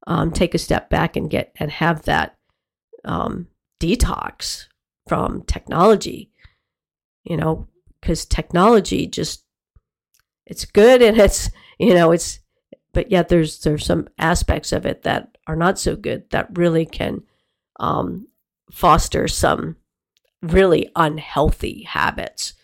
um, 0.09 0.33
take 0.33 0.55
a 0.55 0.59
step 0.59 0.91
back 0.91 1.17
and 1.17 1.31
get 1.31 1.53
and 1.61 1.71
have 1.71 2.03
that 2.03 2.37
um, 3.05 3.47
detox 3.81 4.67
from 5.07 5.43
technology. 5.43 6.33
You 7.23 7.37
know, 7.37 7.69
because 8.01 8.25
technology 8.27 9.07
just 9.07 9.45
it's 10.47 10.65
good 10.65 11.01
and 11.03 11.17
it's 11.19 11.51
you 11.79 11.95
know 11.95 12.11
it's 12.11 12.41
but 12.93 13.11
yet 13.13 13.29
there's 13.29 13.61
there's 13.61 13.87
some 13.87 14.09
aspects 14.19 14.73
of 14.73 14.85
it 14.85 15.03
that 15.03 15.39
are 15.47 15.57
not 15.57 15.79
so 15.79 15.95
good 15.95 16.29
that 16.31 16.59
really 16.59 16.85
can 16.85 17.23
um, 17.79 18.27
foster 18.73 19.29
some 19.29 19.77
really 20.43 20.91
unhealthy 20.97 21.85
habits 21.85 22.55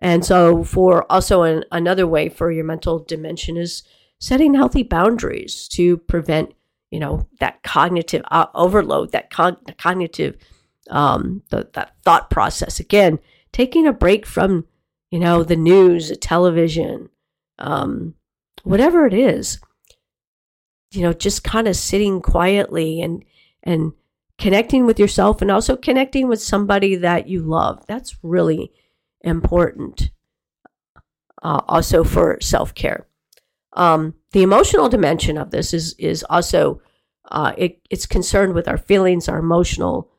and 0.00 0.24
so, 0.24 0.64
for 0.64 1.10
also 1.12 1.42
an, 1.42 1.64
another 1.70 2.06
way 2.06 2.28
for 2.28 2.50
your 2.50 2.64
mental 2.64 2.98
dimension 2.98 3.56
is 3.56 3.82
setting 4.18 4.54
healthy 4.54 4.82
boundaries 4.82 5.68
to 5.68 5.98
prevent, 5.98 6.54
you 6.90 6.98
know, 6.98 7.26
that 7.38 7.62
cognitive 7.62 8.22
uh, 8.30 8.46
overload, 8.54 9.12
that 9.12 9.30
con- 9.30 9.56
cognitive, 9.78 10.36
um, 10.90 11.42
the, 11.50 11.68
that 11.74 11.94
thought 12.04 12.30
process. 12.30 12.80
Again, 12.80 13.18
taking 13.52 13.86
a 13.86 13.92
break 13.92 14.26
from, 14.26 14.66
you 15.10 15.18
know, 15.18 15.42
the 15.42 15.56
news, 15.56 16.08
the 16.08 16.16
television, 16.16 17.08
um, 17.58 18.14
whatever 18.62 19.06
it 19.06 19.14
is. 19.14 19.60
You 20.92 21.02
know, 21.02 21.12
just 21.12 21.44
kind 21.44 21.68
of 21.68 21.76
sitting 21.76 22.20
quietly 22.20 23.00
and 23.00 23.24
and 23.62 23.92
connecting 24.38 24.86
with 24.86 24.98
yourself 24.98 25.40
and 25.40 25.50
also 25.50 25.76
connecting 25.76 26.26
with 26.26 26.42
somebody 26.42 26.96
that 26.96 27.28
you 27.28 27.42
love. 27.42 27.86
That's 27.86 28.16
really 28.24 28.72
important 29.20 30.10
uh, 31.42 31.60
also 31.68 32.04
for 32.04 32.38
self 32.40 32.74
care. 32.74 33.06
Um, 33.74 34.14
the 34.32 34.42
emotional 34.42 34.88
dimension 34.88 35.38
of 35.38 35.50
this 35.50 35.72
is 35.72 35.94
is 35.98 36.24
also 36.28 36.80
uh, 37.30 37.52
it, 37.56 37.80
it's 37.90 38.06
concerned 38.06 38.54
with 38.54 38.68
our 38.68 38.78
feelings, 38.78 39.28
our 39.28 39.38
emotional 39.38 40.10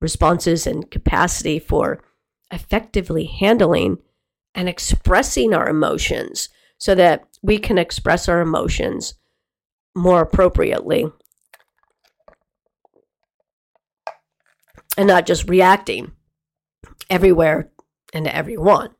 responses, 0.00 0.66
and 0.66 0.90
capacity 0.90 1.58
for 1.58 2.02
effectively 2.50 3.24
handling 3.26 3.98
and 4.54 4.68
expressing 4.68 5.52
our 5.52 5.68
emotions, 5.68 6.48
so 6.78 6.94
that 6.94 7.24
we 7.42 7.58
can 7.58 7.78
express 7.78 8.28
our 8.28 8.40
emotions 8.40 9.14
more 9.94 10.22
appropriately 10.22 11.06
and 14.96 15.08
not 15.08 15.26
just 15.26 15.48
reacting 15.48 16.12
everywhere 17.10 17.70
and 18.12 18.24
to 18.24 18.34
everyone. 18.34 18.90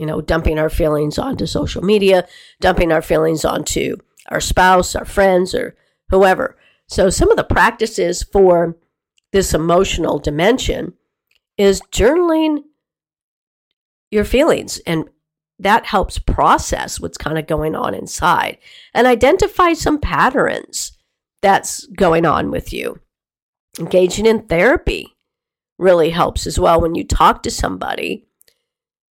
You 0.00 0.06
know, 0.06 0.22
dumping 0.22 0.58
our 0.58 0.70
feelings 0.70 1.18
onto 1.18 1.44
social 1.44 1.82
media, 1.82 2.26
dumping 2.58 2.90
our 2.90 3.02
feelings 3.02 3.44
onto 3.44 3.98
our 4.30 4.40
spouse, 4.40 4.96
our 4.96 5.04
friends, 5.04 5.54
or 5.54 5.76
whoever. 6.08 6.56
So, 6.86 7.10
some 7.10 7.30
of 7.30 7.36
the 7.36 7.44
practices 7.44 8.22
for 8.22 8.78
this 9.30 9.52
emotional 9.52 10.18
dimension 10.18 10.94
is 11.58 11.82
journaling 11.92 12.62
your 14.10 14.24
feelings 14.24 14.78
and 14.86 15.04
that 15.58 15.84
helps 15.84 16.18
process 16.18 16.98
what's 16.98 17.18
kind 17.18 17.36
of 17.36 17.46
going 17.46 17.74
on 17.74 17.94
inside 17.94 18.56
and 18.94 19.06
identify 19.06 19.74
some 19.74 20.00
patterns 20.00 20.96
that's 21.42 21.84
going 21.88 22.24
on 22.24 22.50
with 22.50 22.72
you. 22.72 22.98
Engaging 23.78 24.24
in 24.24 24.46
therapy 24.46 25.14
really 25.76 26.08
helps 26.08 26.46
as 26.46 26.58
well 26.58 26.80
when 26.80 26.94
you 26.94 27.04
talk 27.04 27.42
to 27.42 27.50
somebody 27.50 28.26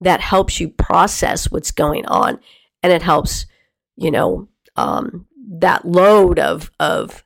that 0.02 0.22
helps 0.22 0.60
you 0.60 0.70
process 0.70 1.52
what's 1.52 1.72
going 1.72 2.06
on. 2.06 2.40
And 2.82 2.94
it 2.94 3.02
helps 3.02 3.46
you 3.96 4.12
know 4.12 4.48
um, 4.76 5.28
that 5.60 5.86
load 5.86 6.40
of 6.40 6.72
of 6.80 7.24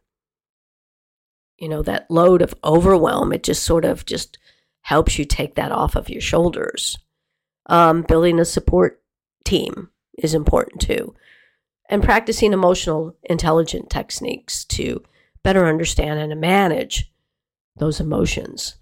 you 1.58 1.70
know 1.70 1.82
that 1.84 2.10
load 2.10 2.42
of 2.42 2.56
overwhelm 2.64 3.32
it 3.32 3.44
just 3.44 3.64
sort 3.64 3.86
of 3.86 4.06
just 4.06 4.38
helps 4.82 5.18
you 5.18 5.26
take 5.26 5.56
that 5.56 5.72
off 5.72 5.96
of 5.96 6.10
your 6.10 6.22
shoulders. 6.22 6.98
Um, 7.68 8.02
building 8.02 8.40
a 8.40 8.46
support 8.46 9.02
team 9.46 9.90
is 10.18 10.34
important 10.34 10.82
too. 10.82 11.16
And 11.90 12.04
practicing 12.04 12.54
emotional 12.54 13.16
intelligent 13.24 13.90
techniques 13.90 14.66
to 14.66 15.04
better 15.44 15.66
understand 15.66 16.20
and 16.20 16.42
manage 16.42 17.12
those 17.78 18.00
emotions. 18.00 18.76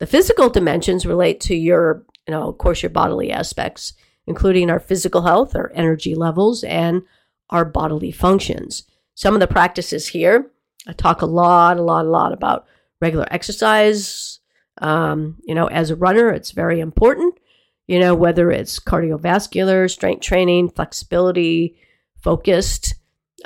The 0.00 0.06
physical 0.06 0.48
dimensions 0.48 1.06
relate 1.06 1.40
to 1.42 1.54
your 1.54 2.04
you 2.28 2.34
know, 2.34 2.46
of 2.46 2.58
course, 2.58 2.82
your 2.82 2.90
bodily 2.90 3.32
aspects, 3.32 3.94
including 4.26 4.68
our 4.68 4.78
physical 4.78 5.22
health, 5.22 5.56
our 5.56 5.72
energy 5.74 6.14
levels, 6.14 6.62
and 6.62 7.02
our 7.48 7.64
bodily 7.64 8.12
functions. 8.12 8.82
Some 9.14 9.32
of 9.32 9.40
the 9.40 9.46
practices 9.46 10.08
here, 10.08 10.50
I 10.86 10.92
talk 10.92 11.22
a 11.22 11.26
lot, 11.26 11.78
a 11.78 11.82
lot, 11.82 12.04
a 12.04 12.10
lot 12.10 12.34
about 12.34 12.66
regular 13.00 13.26
exercise. 13.30 14.40
Um, 14.82 15.38
you 15.44 15.54
know, 15.54 15.68
as 15.68 15.90
a 15.90 15.96
runner, 15.96 16.28
it's 16.28 16.50
very 16.50 16.80
important. 16.80 17.38
You 17.86 17.98
know, 17.98 18.14
whether 18.14 18.50
it's 18.50 18.78
cardiovascular, 18.78 19.90
strength 19.90 20.20
training, 20.20 20.68
flexibility, 20.68 21.78
focused. 22.20 22.94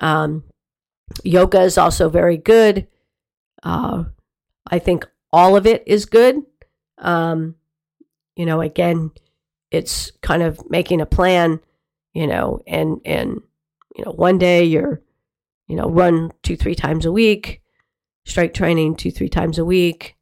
Um, 0.00 0.42
yoga 1.22 1.60
is 1.60 1.78
also 1.78 2.08
very 2.08 2.36
good. 2.36 2.88
Uh, 3.62 4.04
I 4.66 4.80
think 4.80 5.08
all 5.32 5.54
of 5.54 5.68
it 5.68 5.84
is 5.86 6.04
good. 6.04 6.42
Um, 6.98 7.54
you 8.36 8.46
know, 8.46 8.60
again, 8.60 9.10
it's 9.70 10.10
kind 10.22 10.42
of 10.42 10.58
making 10.70 11.00
a 11.00 11.06
plan, 11.06 11.60
you 12.12 12.26
know, 12.26 12.60
and, 12.66 13.00
and, 13.04 13.40
you 13.96 14.04
know, 14.04 14.12
one 14.12 14.38
day 14.38 14.64
you're, 14.64 15.02
you 15.66 15.76
know, 15.76 15.88
run 15.88 16.32
two, 16.42 16.56
three 16.56 16.74
times 16.74 17.06
a 17.06 17.12
week, 17.12 17.62
strike 18.24 18.54
training 18.54 18.96
two, 18.96 19.10
three 19.10 19.28
times 19.28 19.58
a 19.58 19.64
week, 19.64 20.16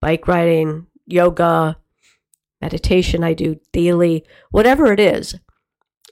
bike 0.00 0.26
riding, 0.26 0.86
yoga, 1.06 1.76
meditation 2.60 3.24
I 3.24 3.34
do 3.34 3.60
daily, 3.72 4.24
whatever 4.50 4.92
it 4.92 5.00
is. 5.00 5.34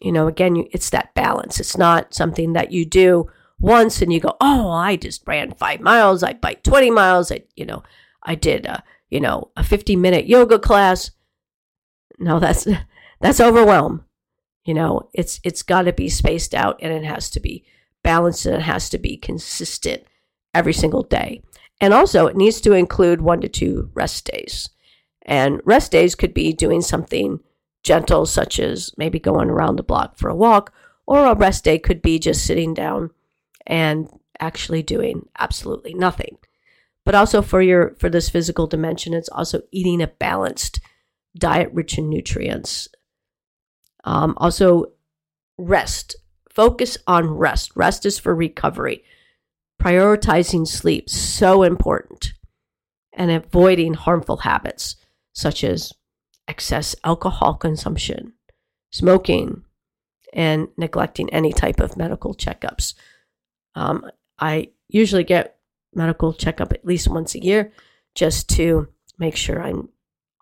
You 0.00 0.12
know, 0.12 0.26
again, 0.26 0.66
it's 0.72 0.90
that 0.90 1.14
balance. 1.14 1.60
It's 1.60 1.76
not 1.76 2.14
something 2.14 2.54
that 2.54 2.72
you 2.72 2.84
do 2.84 3.30
once 3.60 4.00
and 4.00 4.12
you 4.12 4.20
go, 4.20 4.36
oh, 4.40 4.70
I 4.70 4.96
just 4.96 5.26
ran 5.26 5.52
five 5.52 5.80
miles, 5.80 6.22
I 6.22 6.32
biked 6.32 6.64
20 6.64 6.90
miles, 6.90 7.30
I, 7.30 7.42
you 7.54 7.66
know, 7.66 7.82
I 8.22 8.34
did, 8.34 8.66
a, 8.66 8.82
you 9.10 9.20
know, 9.20 9.50
a 9.56 9.62
50 9.62 9.96
minute 9.96 10.26
yoga 10.26 10.58
class. 10.58 11.10
No, 12.20 12.38
that's, 12.38 12.68
that's 13.20 13.40
overwhelm. 13.40 14.04
You 14.64 14.74
know, 14.74 15.08
it's, 15.12 15.40
it's 15.42 15.62
got 15.62 15.82
to 15.82 15.92
be 15.92 16.08
spaced 16.08 16.54
out 16.54 16.78
and 16.80 16.92
it 16.92 17.04
has 17.04 17.30
to 17.30 17.40
be 17.40 17.64
balanced 18.02 18.46
and 18.46 18.54
it 18.54 18.62
has 18.62 18.88
to 18.90 18.98
be 18.98 19.16
consistent 19.16 20.04
every 20.54 20.72
single 20.72 21.02
day. 21.02 21.42
And 21.80 21.94
also, 21.94 22.26
it 22.26 22.36
needs 22.36 22.60
to 22.60 22.72
include 22.72 23.22
one 23.22 23.40
to 23.40 23.48
two 23.48 23.90
rest 23.94 24.30
days. 24.30 24.68
And 25.22 25.60
rest 25.64 25.92
days 25.92 26.14
could 26.14 26.34
be 26.34 26.52
doing 26.52 26.82
something 26.82 27.40
gentle, 27.82 28.26
such 28.26 28.60
as 28.60 28.92
maybe 28.98 29.18
going 29.18 29.48
around 29.48 29.76
the 29.76 29.82
block 29.82 30.18
for 30.18 30.28
a 30.28 30.36
walk, 30.36 30.72
or 31.06 31.24
a 31.24 31.34
rest 31.34 31.64
day 31.64 31.78
could 31.78 32.02
be 32.02 32.18
just 32.18 32.44
sitting 32.44 32.74
down 32.74 33.10
and 33.66 34.10
actually 34.38 34.82
doing 34.82 35.28
absolutely 35.38 35.94
nothing. 35.94 36.36
But 37.04 37.14
also 37.14 37.40
for 37.40 37.62
your 37.62 37.94
for 37.98 38.10
this 38.10 38.28
physical 38.28 38.66
dimension, 38.66 39.14
it's 39.14 39.28
also 39.30 39.62
eating 39.72 40.02
a 40.02 40.06
balanced 40.06 40.80
diet 41.36 41.70
rich 41.72 41.98
in 41.98 42.08
nutrients. 42.08 42.88
Um, 44.04 44.34
also, 44.38 44.92
rest. 45.58 46.16
Focus 46.48 46.98
on 47.06 47.28
rest. 47.28 47.72
Rest 47.76 48.06
is 48.06 48.18
for 48.18 48.34
recovery. 48.34 49.04
Prioritizing 49.80 50.66
sleep 50.66 51.08
so 51.08 51.62
important, 51.62 52.34
and 53.12 53.30
avoiding 53.30 53.94
harmful 53.94 54.38
habits 54.38 54.96
such 55.32 55.64
as 55.64 55.92
excess 56.48 56.96
alcohol 57.04 57.54
consumption, 57.54 58.34
smoking, 58.90 59.62
and 60.32 60.68
neglecting 60.76 61.32
any 61.32 61.52
type 61.52 61.80
of 61.80 61.96
medical 61.96 62.34
checkups. 62.34 62.94
Um, 63.74 64.04
I 64.38 64.70
usually 64.88 65.24
get 65.24 65.56
medical 65.94 66.32
checkup 66.32 66.72
at 66.72 66.84
least 66.84 67.08
once 67.08 67.34
a 67.34 67.42
year 67.42 67.72
just 68.14 68.48
to 68.50 68.88
make 69.18 69.36
sure 69.36 69.62
I'm 69.62 69.88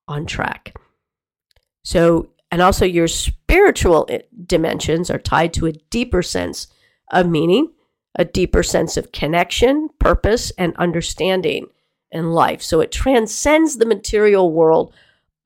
on 0.08 0.26
track. 0.26 0.74
So, 1.84 2.30
and 2.50 2.60
also 2.60 2.84
your 2.84 3.08
spiritual 3.08 4.06
eh, 4.08 4.20
dimensions 4.46 5.10
are 5.10 5.18
tied 5.18 5.52
to 5.54 5.66
a 5.66 5.72
deeper 5.90 6.22
sense 6.22 6.66
of 7.12 7.28
meaning, 7.28 7.72
a 8.14 8.24
deeper 8.24 8.62
sense 8.62 8.96
of 8.96 9.12
connection, 9.12 9.88
purpose, 9.98 10.50
and 10.58 10.74
understanding 10.76 11.66
in 12.10 12.32
life. 12.32 12.62
So 12.62 12.80
it 12.80 12.90
transcends 12.90 13.76
the 13.76 13.86
material 13.86 14.52
world, 14.52 14.94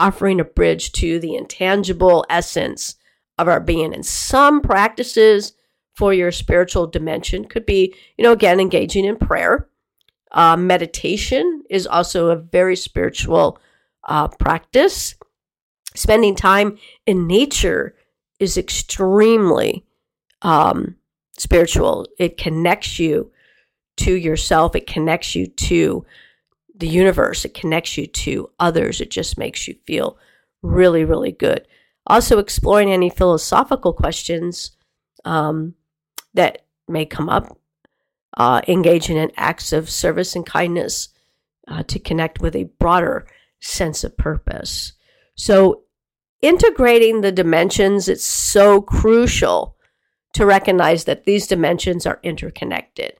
offering 0.01 0.40
a 0.40 0.44
bridge 0.44 0.92
to 0.92 1.18
the 1.18 1.35
intangible 1.35 2.25
essence 2.31 2.96
of 3.38 3.48
our 3.48 3.61
being. 3.61 3.94
And 3.94 4.05
some 4.07 4.61
practices 4.61 5.53
for 5.94 6.14
your 6.14 6.33
spiritual 6.33 6.87
dimension 6.87 7.44
could 7.44 7.66
be, 7.66 7.94
you 8.16 8.25
know, 8.25 8.33
again, 8.33 8.61
engaging 8.61 9.05
in 9.05 9.16
prayer. 9.16 9.68
Uh, 10.31 10.57
meditation 10.57 11.62
is 11.68 11.87
also 11.87 12.29
a 12.29 12.37
very 12.37 12.77
spiritual 12.77 13.59
uh, 14.05 14.29
practice. 14.29 15.15
Spending 15.95 16.35
time 16.35 16.79
in 17.07 17.27
nature 17.27 17.95
is 18.41 18.57
extremely 18.57 19.85
um, 20.43 20.97
spiritual. 21.38 22.07
It 22.19 22.37
connects 22.37 22.99
you 22.99 23.31
to 23.99 24.15
yourself, 24.15 24.75
it 24.75 24.87
connects 24.87 25.35
you 25.35 25.47
to 25.47 26.05
the 26.75 26.88
universe, 26.88 27.45
it 27.45 27.55
connects 27.55 27.97
you 27.99 28.07
to 28.07 28.51
others. 28.59 29.01
It 29.01 29.11
just 29.11 29.38
makes 29.38 29.69
you 29.69 29.77
feel 29.87 30.19
really, 30.62 31.05
really 31.05 31.33
good. 31.33 31.67
Also, 32.07 32.38
exploring 32.38 32.91
any 32.91 33.11
philosophical 33.11 33.93
questions 33.93 34.73
um, 35.25 35.75
that 36.35 36.65
may 36.88 37.05
come 37.05 37.29
up, 37.29 37.57
uh, 38.37 38.62
engaging 38.67 39.17
in 39.17 39.31
acts 39.37 39.73
of 39.73 39.91
service 39.91 40.35
and 40.35 40.45
kindness 40.45 41.11
uh, 41.69 41.83
to 41.85 41.99
connect 41.99 42.41
with 42.41 42.57
a 42.57 42.65
broader 42.79 43.27
sense 43.62 44.05
of 44.05 44.16
purpose. 44.16 44.92
So, 45.35 45.83
integrating 46.42 47.20
the 47.20 47.33
dimensions, 47.33 48.09
it's 48.09 48.25
so 48.25 48.83
crucial 48.83 49.77
to 50.35 50.46
recognize 50.46 51.05
that 51.05 51.25
these 51.25 51.46
dimensions 51.46 52.07
are 52.07 52.20
interconnected. 52.22 53.14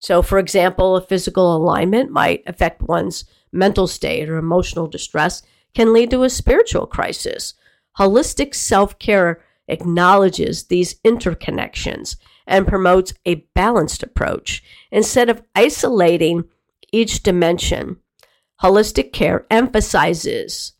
So, 0.00 0.22
for 0.22 0.38
example, 0.38 0.96
a 0.96 1.06
physical 1.06 1.56
alignment 1.56 2.10
might 2.10 2.42
affect 2.46 2.82
one's 2.82 3.24
mental 3.52 3.86
state 3.86 4.28
or 4.28 4.36
emotional 4.36 4.86
distress, 4.86 5.42
can 5.74 5.92
lead 5.92 6.10
to 6.10 6.24
a 6.24 6.30
spiritual 6.30 6.86
crisis. 6.86 7.54
Holistic 7.98 8.54
self 8.54 8.98
care 8.98 9.42
acknowledges 9.68 10.64
these 10.64 11.00
interconnections 11.00 12.16
and 12.46 12.66
promotes 12.66 13.14
a 13.24 13.46
balanced 13.54 14.02
approach. 14.02 14.62
Instead 14.90 15.30
of 15.30 15.42
isolating 15.54 16.44
each 16.92 17.22
dimension, 17.22 17.96
holistic 18.62 19.12
care 19.12 19.46
emphasizes 19.50 20.72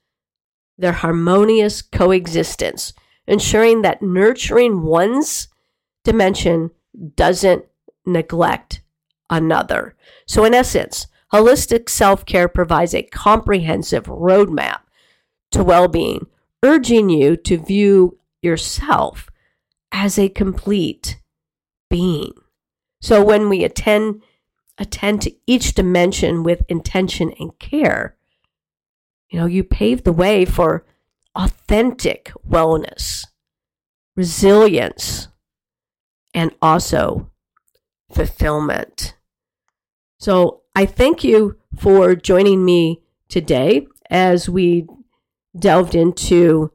their 0.77 0.93
harmonious 0.93 1.83
coexistence, 1.83 2.93
ensuring 3.27 3.83
that 3.83 4.03
nurturing 4.03 4.83
one's 4.83 5.49
dimension 6.05 6.71
doesn't 7.17 7.65
neglect 8.05 8.83
another. 9.31 9.95
So, 10.27 10.45
in 10.45 10.55
essence, 10.55 11.07
holistic 11.33 11.89
self 11.89 12.25
care 12.27 12.49
provides 12.49 12.95
a 12.95 13.03
comprehensive 13.03 14.05
roadmap 14.05 14.81
to 15.53 15.65
well 15.65 15.89
being, 15.89 16.27
urging 16.63 17.09
you 17.09 17.37
to 17.37 17.59
view 17.59 18.19
yourself 18.43 19.31
as 19.93 20.19
a 20.19 20.29
complete 20.29 21.21
being. 21.89 22.33
So 23.01 23.25
when 23.25 23.49
we 23.49 23.65
attend 23.65 24.23
attend 24.79 25.23
to 25.23 25.35
each 25.47 25.75
dimension 25.75 26.43
with 26.43 26.63
intention 26.69 27.33
and 27.39 27.59
care, 27.59 28.17
you 29.31 29.39
know, 29.39 29.47
you 29.47 29.65
pave 29.65 30.05
the 30.05 30.13
way 30.13 30.45
for 30.45 30.85
authentic 31.35 32.33
wellness, 32.49 33.27
resilience, 34.17 35.29
and 36.33 36.53
also 36.61 37.31
fulfillment. 38.13 39.17
So 40.19 40.63
I 40.75 40.87
thank 40.87 41.23
you 41.25 41.57
for 41.77 42.15
joining 42.15 42.65
me 42.65 43.03
today 43.29 43.87
as 44.11 44.49
we 44.49 44.87
delved 45.59 45.95
into 45.95 46.73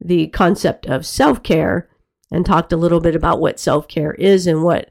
the 0.00 0.28
concept 0.28 0.86
of 0.86 1.04
self 1.04 1.42
care 1.42 1.88
and 2.30 2.46
talked 2.46 2.72
a 2.72 2.76
little 2.76 3.00
bit 3.00 3.14
about 3.14 3.40
what 3.40 3.60
self 3.60 3.88
care 3.88 4.14
is 4.14 4.46
and 4.46 4.62
what 4.62 4.90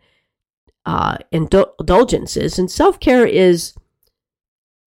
uh, 0.86 1.18
indul- 1.32 1.74
indulgence 1.80 2.38
is. 2.38 2.60
And 2.60 2.70
self 2.70 3.00
care 3.00 3.26
is 3.26 3.74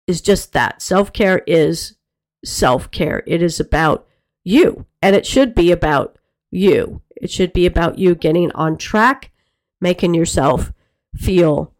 is 0.06 0.20
just 0.20 0.52
that. 0.52 0.82
Self 0.82 1.12
care 1.12 1.42
is 1.46 1.96
self 2.44 2.90
care. 2.90 3.22
It 3.26 3.42
is 3.42 3.60
about 3.60 4.06
you, 4.44 4.86
and 5.02 5.14
it 5.14 5.26
should 5.26 5.54
be 5.54 5.70
about 5.70 6.18
you. 6.50 7.02
It 7.16 7.30
should 7.30 7.52
be 7.52 7.66
about 7.66 7.98
you 7.98 8.14
getting 8.14 8.50
on 8.52 8.76
track, 8.76 9.32
making 9.80 10.14
yourself 10.14 10.72
feel, 11.16 11.74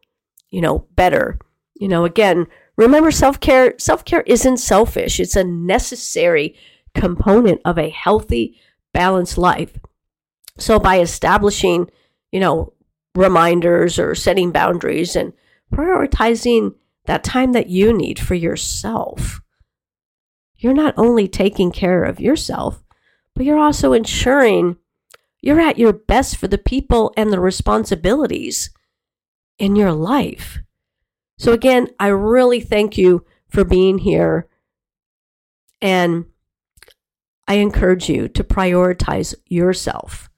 you 0.51 0.61
know, 0.61 0.87
better. 0.94 1.38
You 1.75 1.88
know, 1.88 2.05
again, 2.05 2.47
remember 2.77 3.11
self 3.11 3.40
care. 3.40 3.75
Self 3.79 4.05
care 4.05 4.23
isn't 4.23 4.59
selfish. 4.59 5.21
It's 5.21 5.37
a 5.37 5.44
necessary 5.44 6.57
component 6.94 7.61
of 7.64 7.79
a 7.79 7.90
healthy, 7.90 8.59
balanced 8.92 9.38
life. 9.38 9.79
So 10.59 10.79
by 10.79 11.01
establishing, 11.01 11.88
you 12.33 12.40
know, 12.40 12.73
reminders 13.18 13.98
or 13.98 14.14
setting 14.14 14.52
boundaries 14.52 15.16
and 15.16 15.33
prioritizing 15.74 16.74
that 17.07 17.24
time 17.24 17.52
that 17.52 17.68
you 17.68 17.92
need 17.92 18.18
for 18.18 18.35
yourself, 18.35 19.40
you're 20.57 20.74
not 20.74 20.94
only 20.96 21.28
taking 21.28 21.72
care 21.72 22.04
of 22.04 22.20
yourself, 22.20 22.83
but 23.35 23.44
you're 23.44 23.59
also 23.59 23.92
ensuring 23.92 24.76
you're 25.40 25.61
at 25.61 25.78
your 25.78 25.92
best 25.92 26.37
for 26.37 26.48
the 26.48 26.59
people 26.59 27.12
and 27.16 27.33
the 27.33 27.40
responsibilities 27.40 28.70
in 29.59 29.76
your 29.76 29.92
life. 29.92 30.59
So, 31.38 31.52
again, 31.52 31.88
I 32.00 32.09
really 32.09 32.61
thank 32.61 32.98
you 32.98 33.24
for 33.48 33.64
being 33.64 33.98
here. 33.98 34.48
And 35.81 36.26
I 37.46 37.54
encourage 37.54 38.09
you 38.09 38.28
to 38.28 38.42
prioritize 38.42 39.35
yourself 39.46 40.28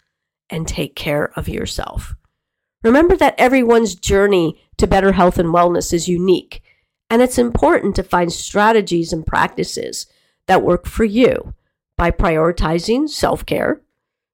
and 0.50 0.68
take 0.68 0.94
care 0.94 1.32
of 1.36 1.48
yourself. 1.48 2.14
Remember 2.82 3.16
that 3.16 3.34
everyone's 3.38 3.94
journey 3.94 4.60
to 4.78 4.86
better 4.86 5.12
health 5.12 5.38
and 5.38 5.50
wellness 5.50 5.92
is 5.92 6.08
unique, 6.08 6.62
and 7.10 7.20
it's 7.20 7.38
important 7.38 7.94
to 7.96 8.02
find 8.02 8.32
strategies 8.32 9.12
and 9.12 9.26
practices 9.26 10.06
that 10.46 10.62
work 10.62 10.86
for 10.86 11.04
you 11.04 11.54
by 11.96 12.10
prioritizing 12.10 13.08
self 13.08 13.44
care, 13.44 13.82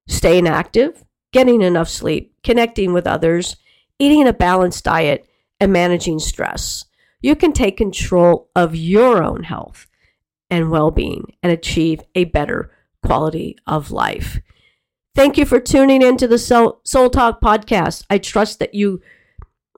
staying 0.07 0.47
active, 0.47 1.03
getting 1.33 1.61
enough 1.61 1.89
sleep, 1.89 2.33
connecting 2.43 2.93
with 2.93 3.05
others, 3.05 3.57
eating 3.99 4.27
a 4.27 4.33
balanced 4.33 4.85
diet, 4.85 5.27
and 5.59 5.73
managing 5.73 6.19
stress. 6.19 6.85
You 7.21 7.35
can 7.35 7.51
take 7.51 7.77
control 7.77 8.49
of 8.55 8.75
your 8.75 9.23
own 9.23 9.43
health 9.43 9.87
and 10.49 10.71
well 10.71 10.91
being 10.91 11.33
and 11.43 11.51
achieve 11.51 12.01
a 12.15 12.25
better 12.25 12.71
quality 13.03 13.57
of 13.67 13.91
life. 13.91 14.39
Thank 15.17 15.39
you 15.39 15.47
for 15.47 15.59
tuning 15.59 16.03
in 16.03 16.15
to 16.17 16.27
the 16.27 16.37
Soul, 16.37 16.79
Soul 16.83 17.09
Talk 17.09 17.41
podcast. 17.41 18.05
I 18.07 18.19
trust 18.19 18.59
that 18.59 18.75
you 18.75 19.01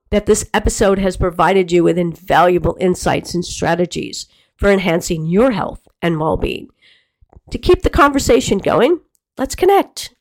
that 0.09 0.25
this 0.25 0.49
episode 0.53 0.99
has 0.99 1.15
provided 1.15 1.71
you 1.71 1.81
with 1.81 1.97
invaluable 1.97 2.75
insights 2.77 3.33
and 3.33 3.45
strategies 3.45 4.27
for 4.57 4.69
enhancing 4.69 5.27
your 5.27 5.51
health 5.51 5.87
and 6.01 6.19
well 6.19 6.35
being. 6.35 6.67
To 7.51 7.57
keep 7.57 7.83
the 7.83 7.89
conversation 7.89 8.57
going, 8.57 8.99
let's 9.37 9.55
connect. 9.55 10.13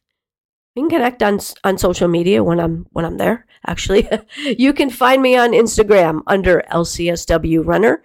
You 0.77 0.85
can 0.85 0.91
connect 0.91 1.21
on, 1.21 1.41
on 1.65 1.79
social 1.79 2.07
media 2.07 2.45
when 2.45 2.61
I'm 2.61 2.87
when 2.91 3.05
I'm 3.05 3.17
there. 3.17 3.45
Actually, 3.67 4.09
you 4.45 4.73
can 4.73 4.89
find 4.89 5.21
me 5.21 5.37
on 5.37 5.51
Instagram 5.51 6.23
under 6.29 6.63
LCSW 6.71 7.67
Runner, 7.67 8.05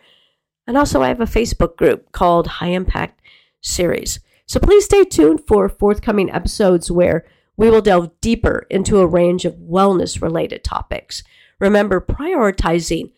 and 0.66 0.76
also 0.76 1.04
I 1.04 1.10
have 1.10 1.22
a 1.22 1.26
Facebook 1.26 1.78
group 1.78 2.12
called 2.12 2.48
High 2.48 2.70
Impact 2.70 3.22
Series. 3.62 4.20
So 4.46 4.60
please 4.60 4.86
stay 4.86 5.04
tuned 5.04 5.42
for 5.48 5.70
forthcoming 5.70 6.32
episodes 6.32 6.92
where 6.92 7.26
we 7.56 7.70
will 7.70 7.82
delve 7.82 8.12
deeper 8.22 8.66
into 8.70 9.00
a 9.00 9.08
range 9.08 9.46
of 9.46 9.56
wellness 9.56 10.22
related 10.22 10.64
topics. 10.64 11.24
Remember, 11.60 12.02
prioritizing 12.02 13.12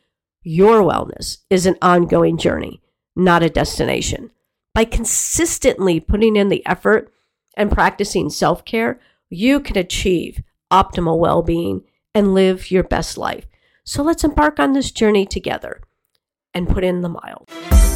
your 0.43 0.81
wellness 0.81 1.39
is 1.49 1.65
an 1.65 1.77
ongoing 1.81 2.37
journey, 2.37 2.81
not 3.15 3.43
a 3.43 3.49
destination. 3.49 4.31
By 4.73 4.85
consistently 4.85 5.99
putting 5.99 6.35
in 6.35 6.49
the 6.49 6.65
effort 6.65 7.11
and 7.57 7.71
practicing 7.71 8.29
self 8.29 8.65
care, 8.65 8.99
you 9.29 9.59
can 9.59 9.77
achieve 9.77 10.43
optimal 10.71 11.17
well 11.17 11.41
being 11.41 11.83
and 12.13 12.33
live 12.33 12.69
your 12.71 12.83
best 12.83 13.17
life. 13.17 13.45
So 13.83 14.03
let's 14.03 14.23
embark 14.23 14.59
on 14.59 14.73
this 14.73 14.91
journey 14.91 15.25
together 15.25 15.81
and 16.53 16.67
put 16.67 16.83
in 16.83 17.01
the 17.01 17.09
miles. 17.09 17.94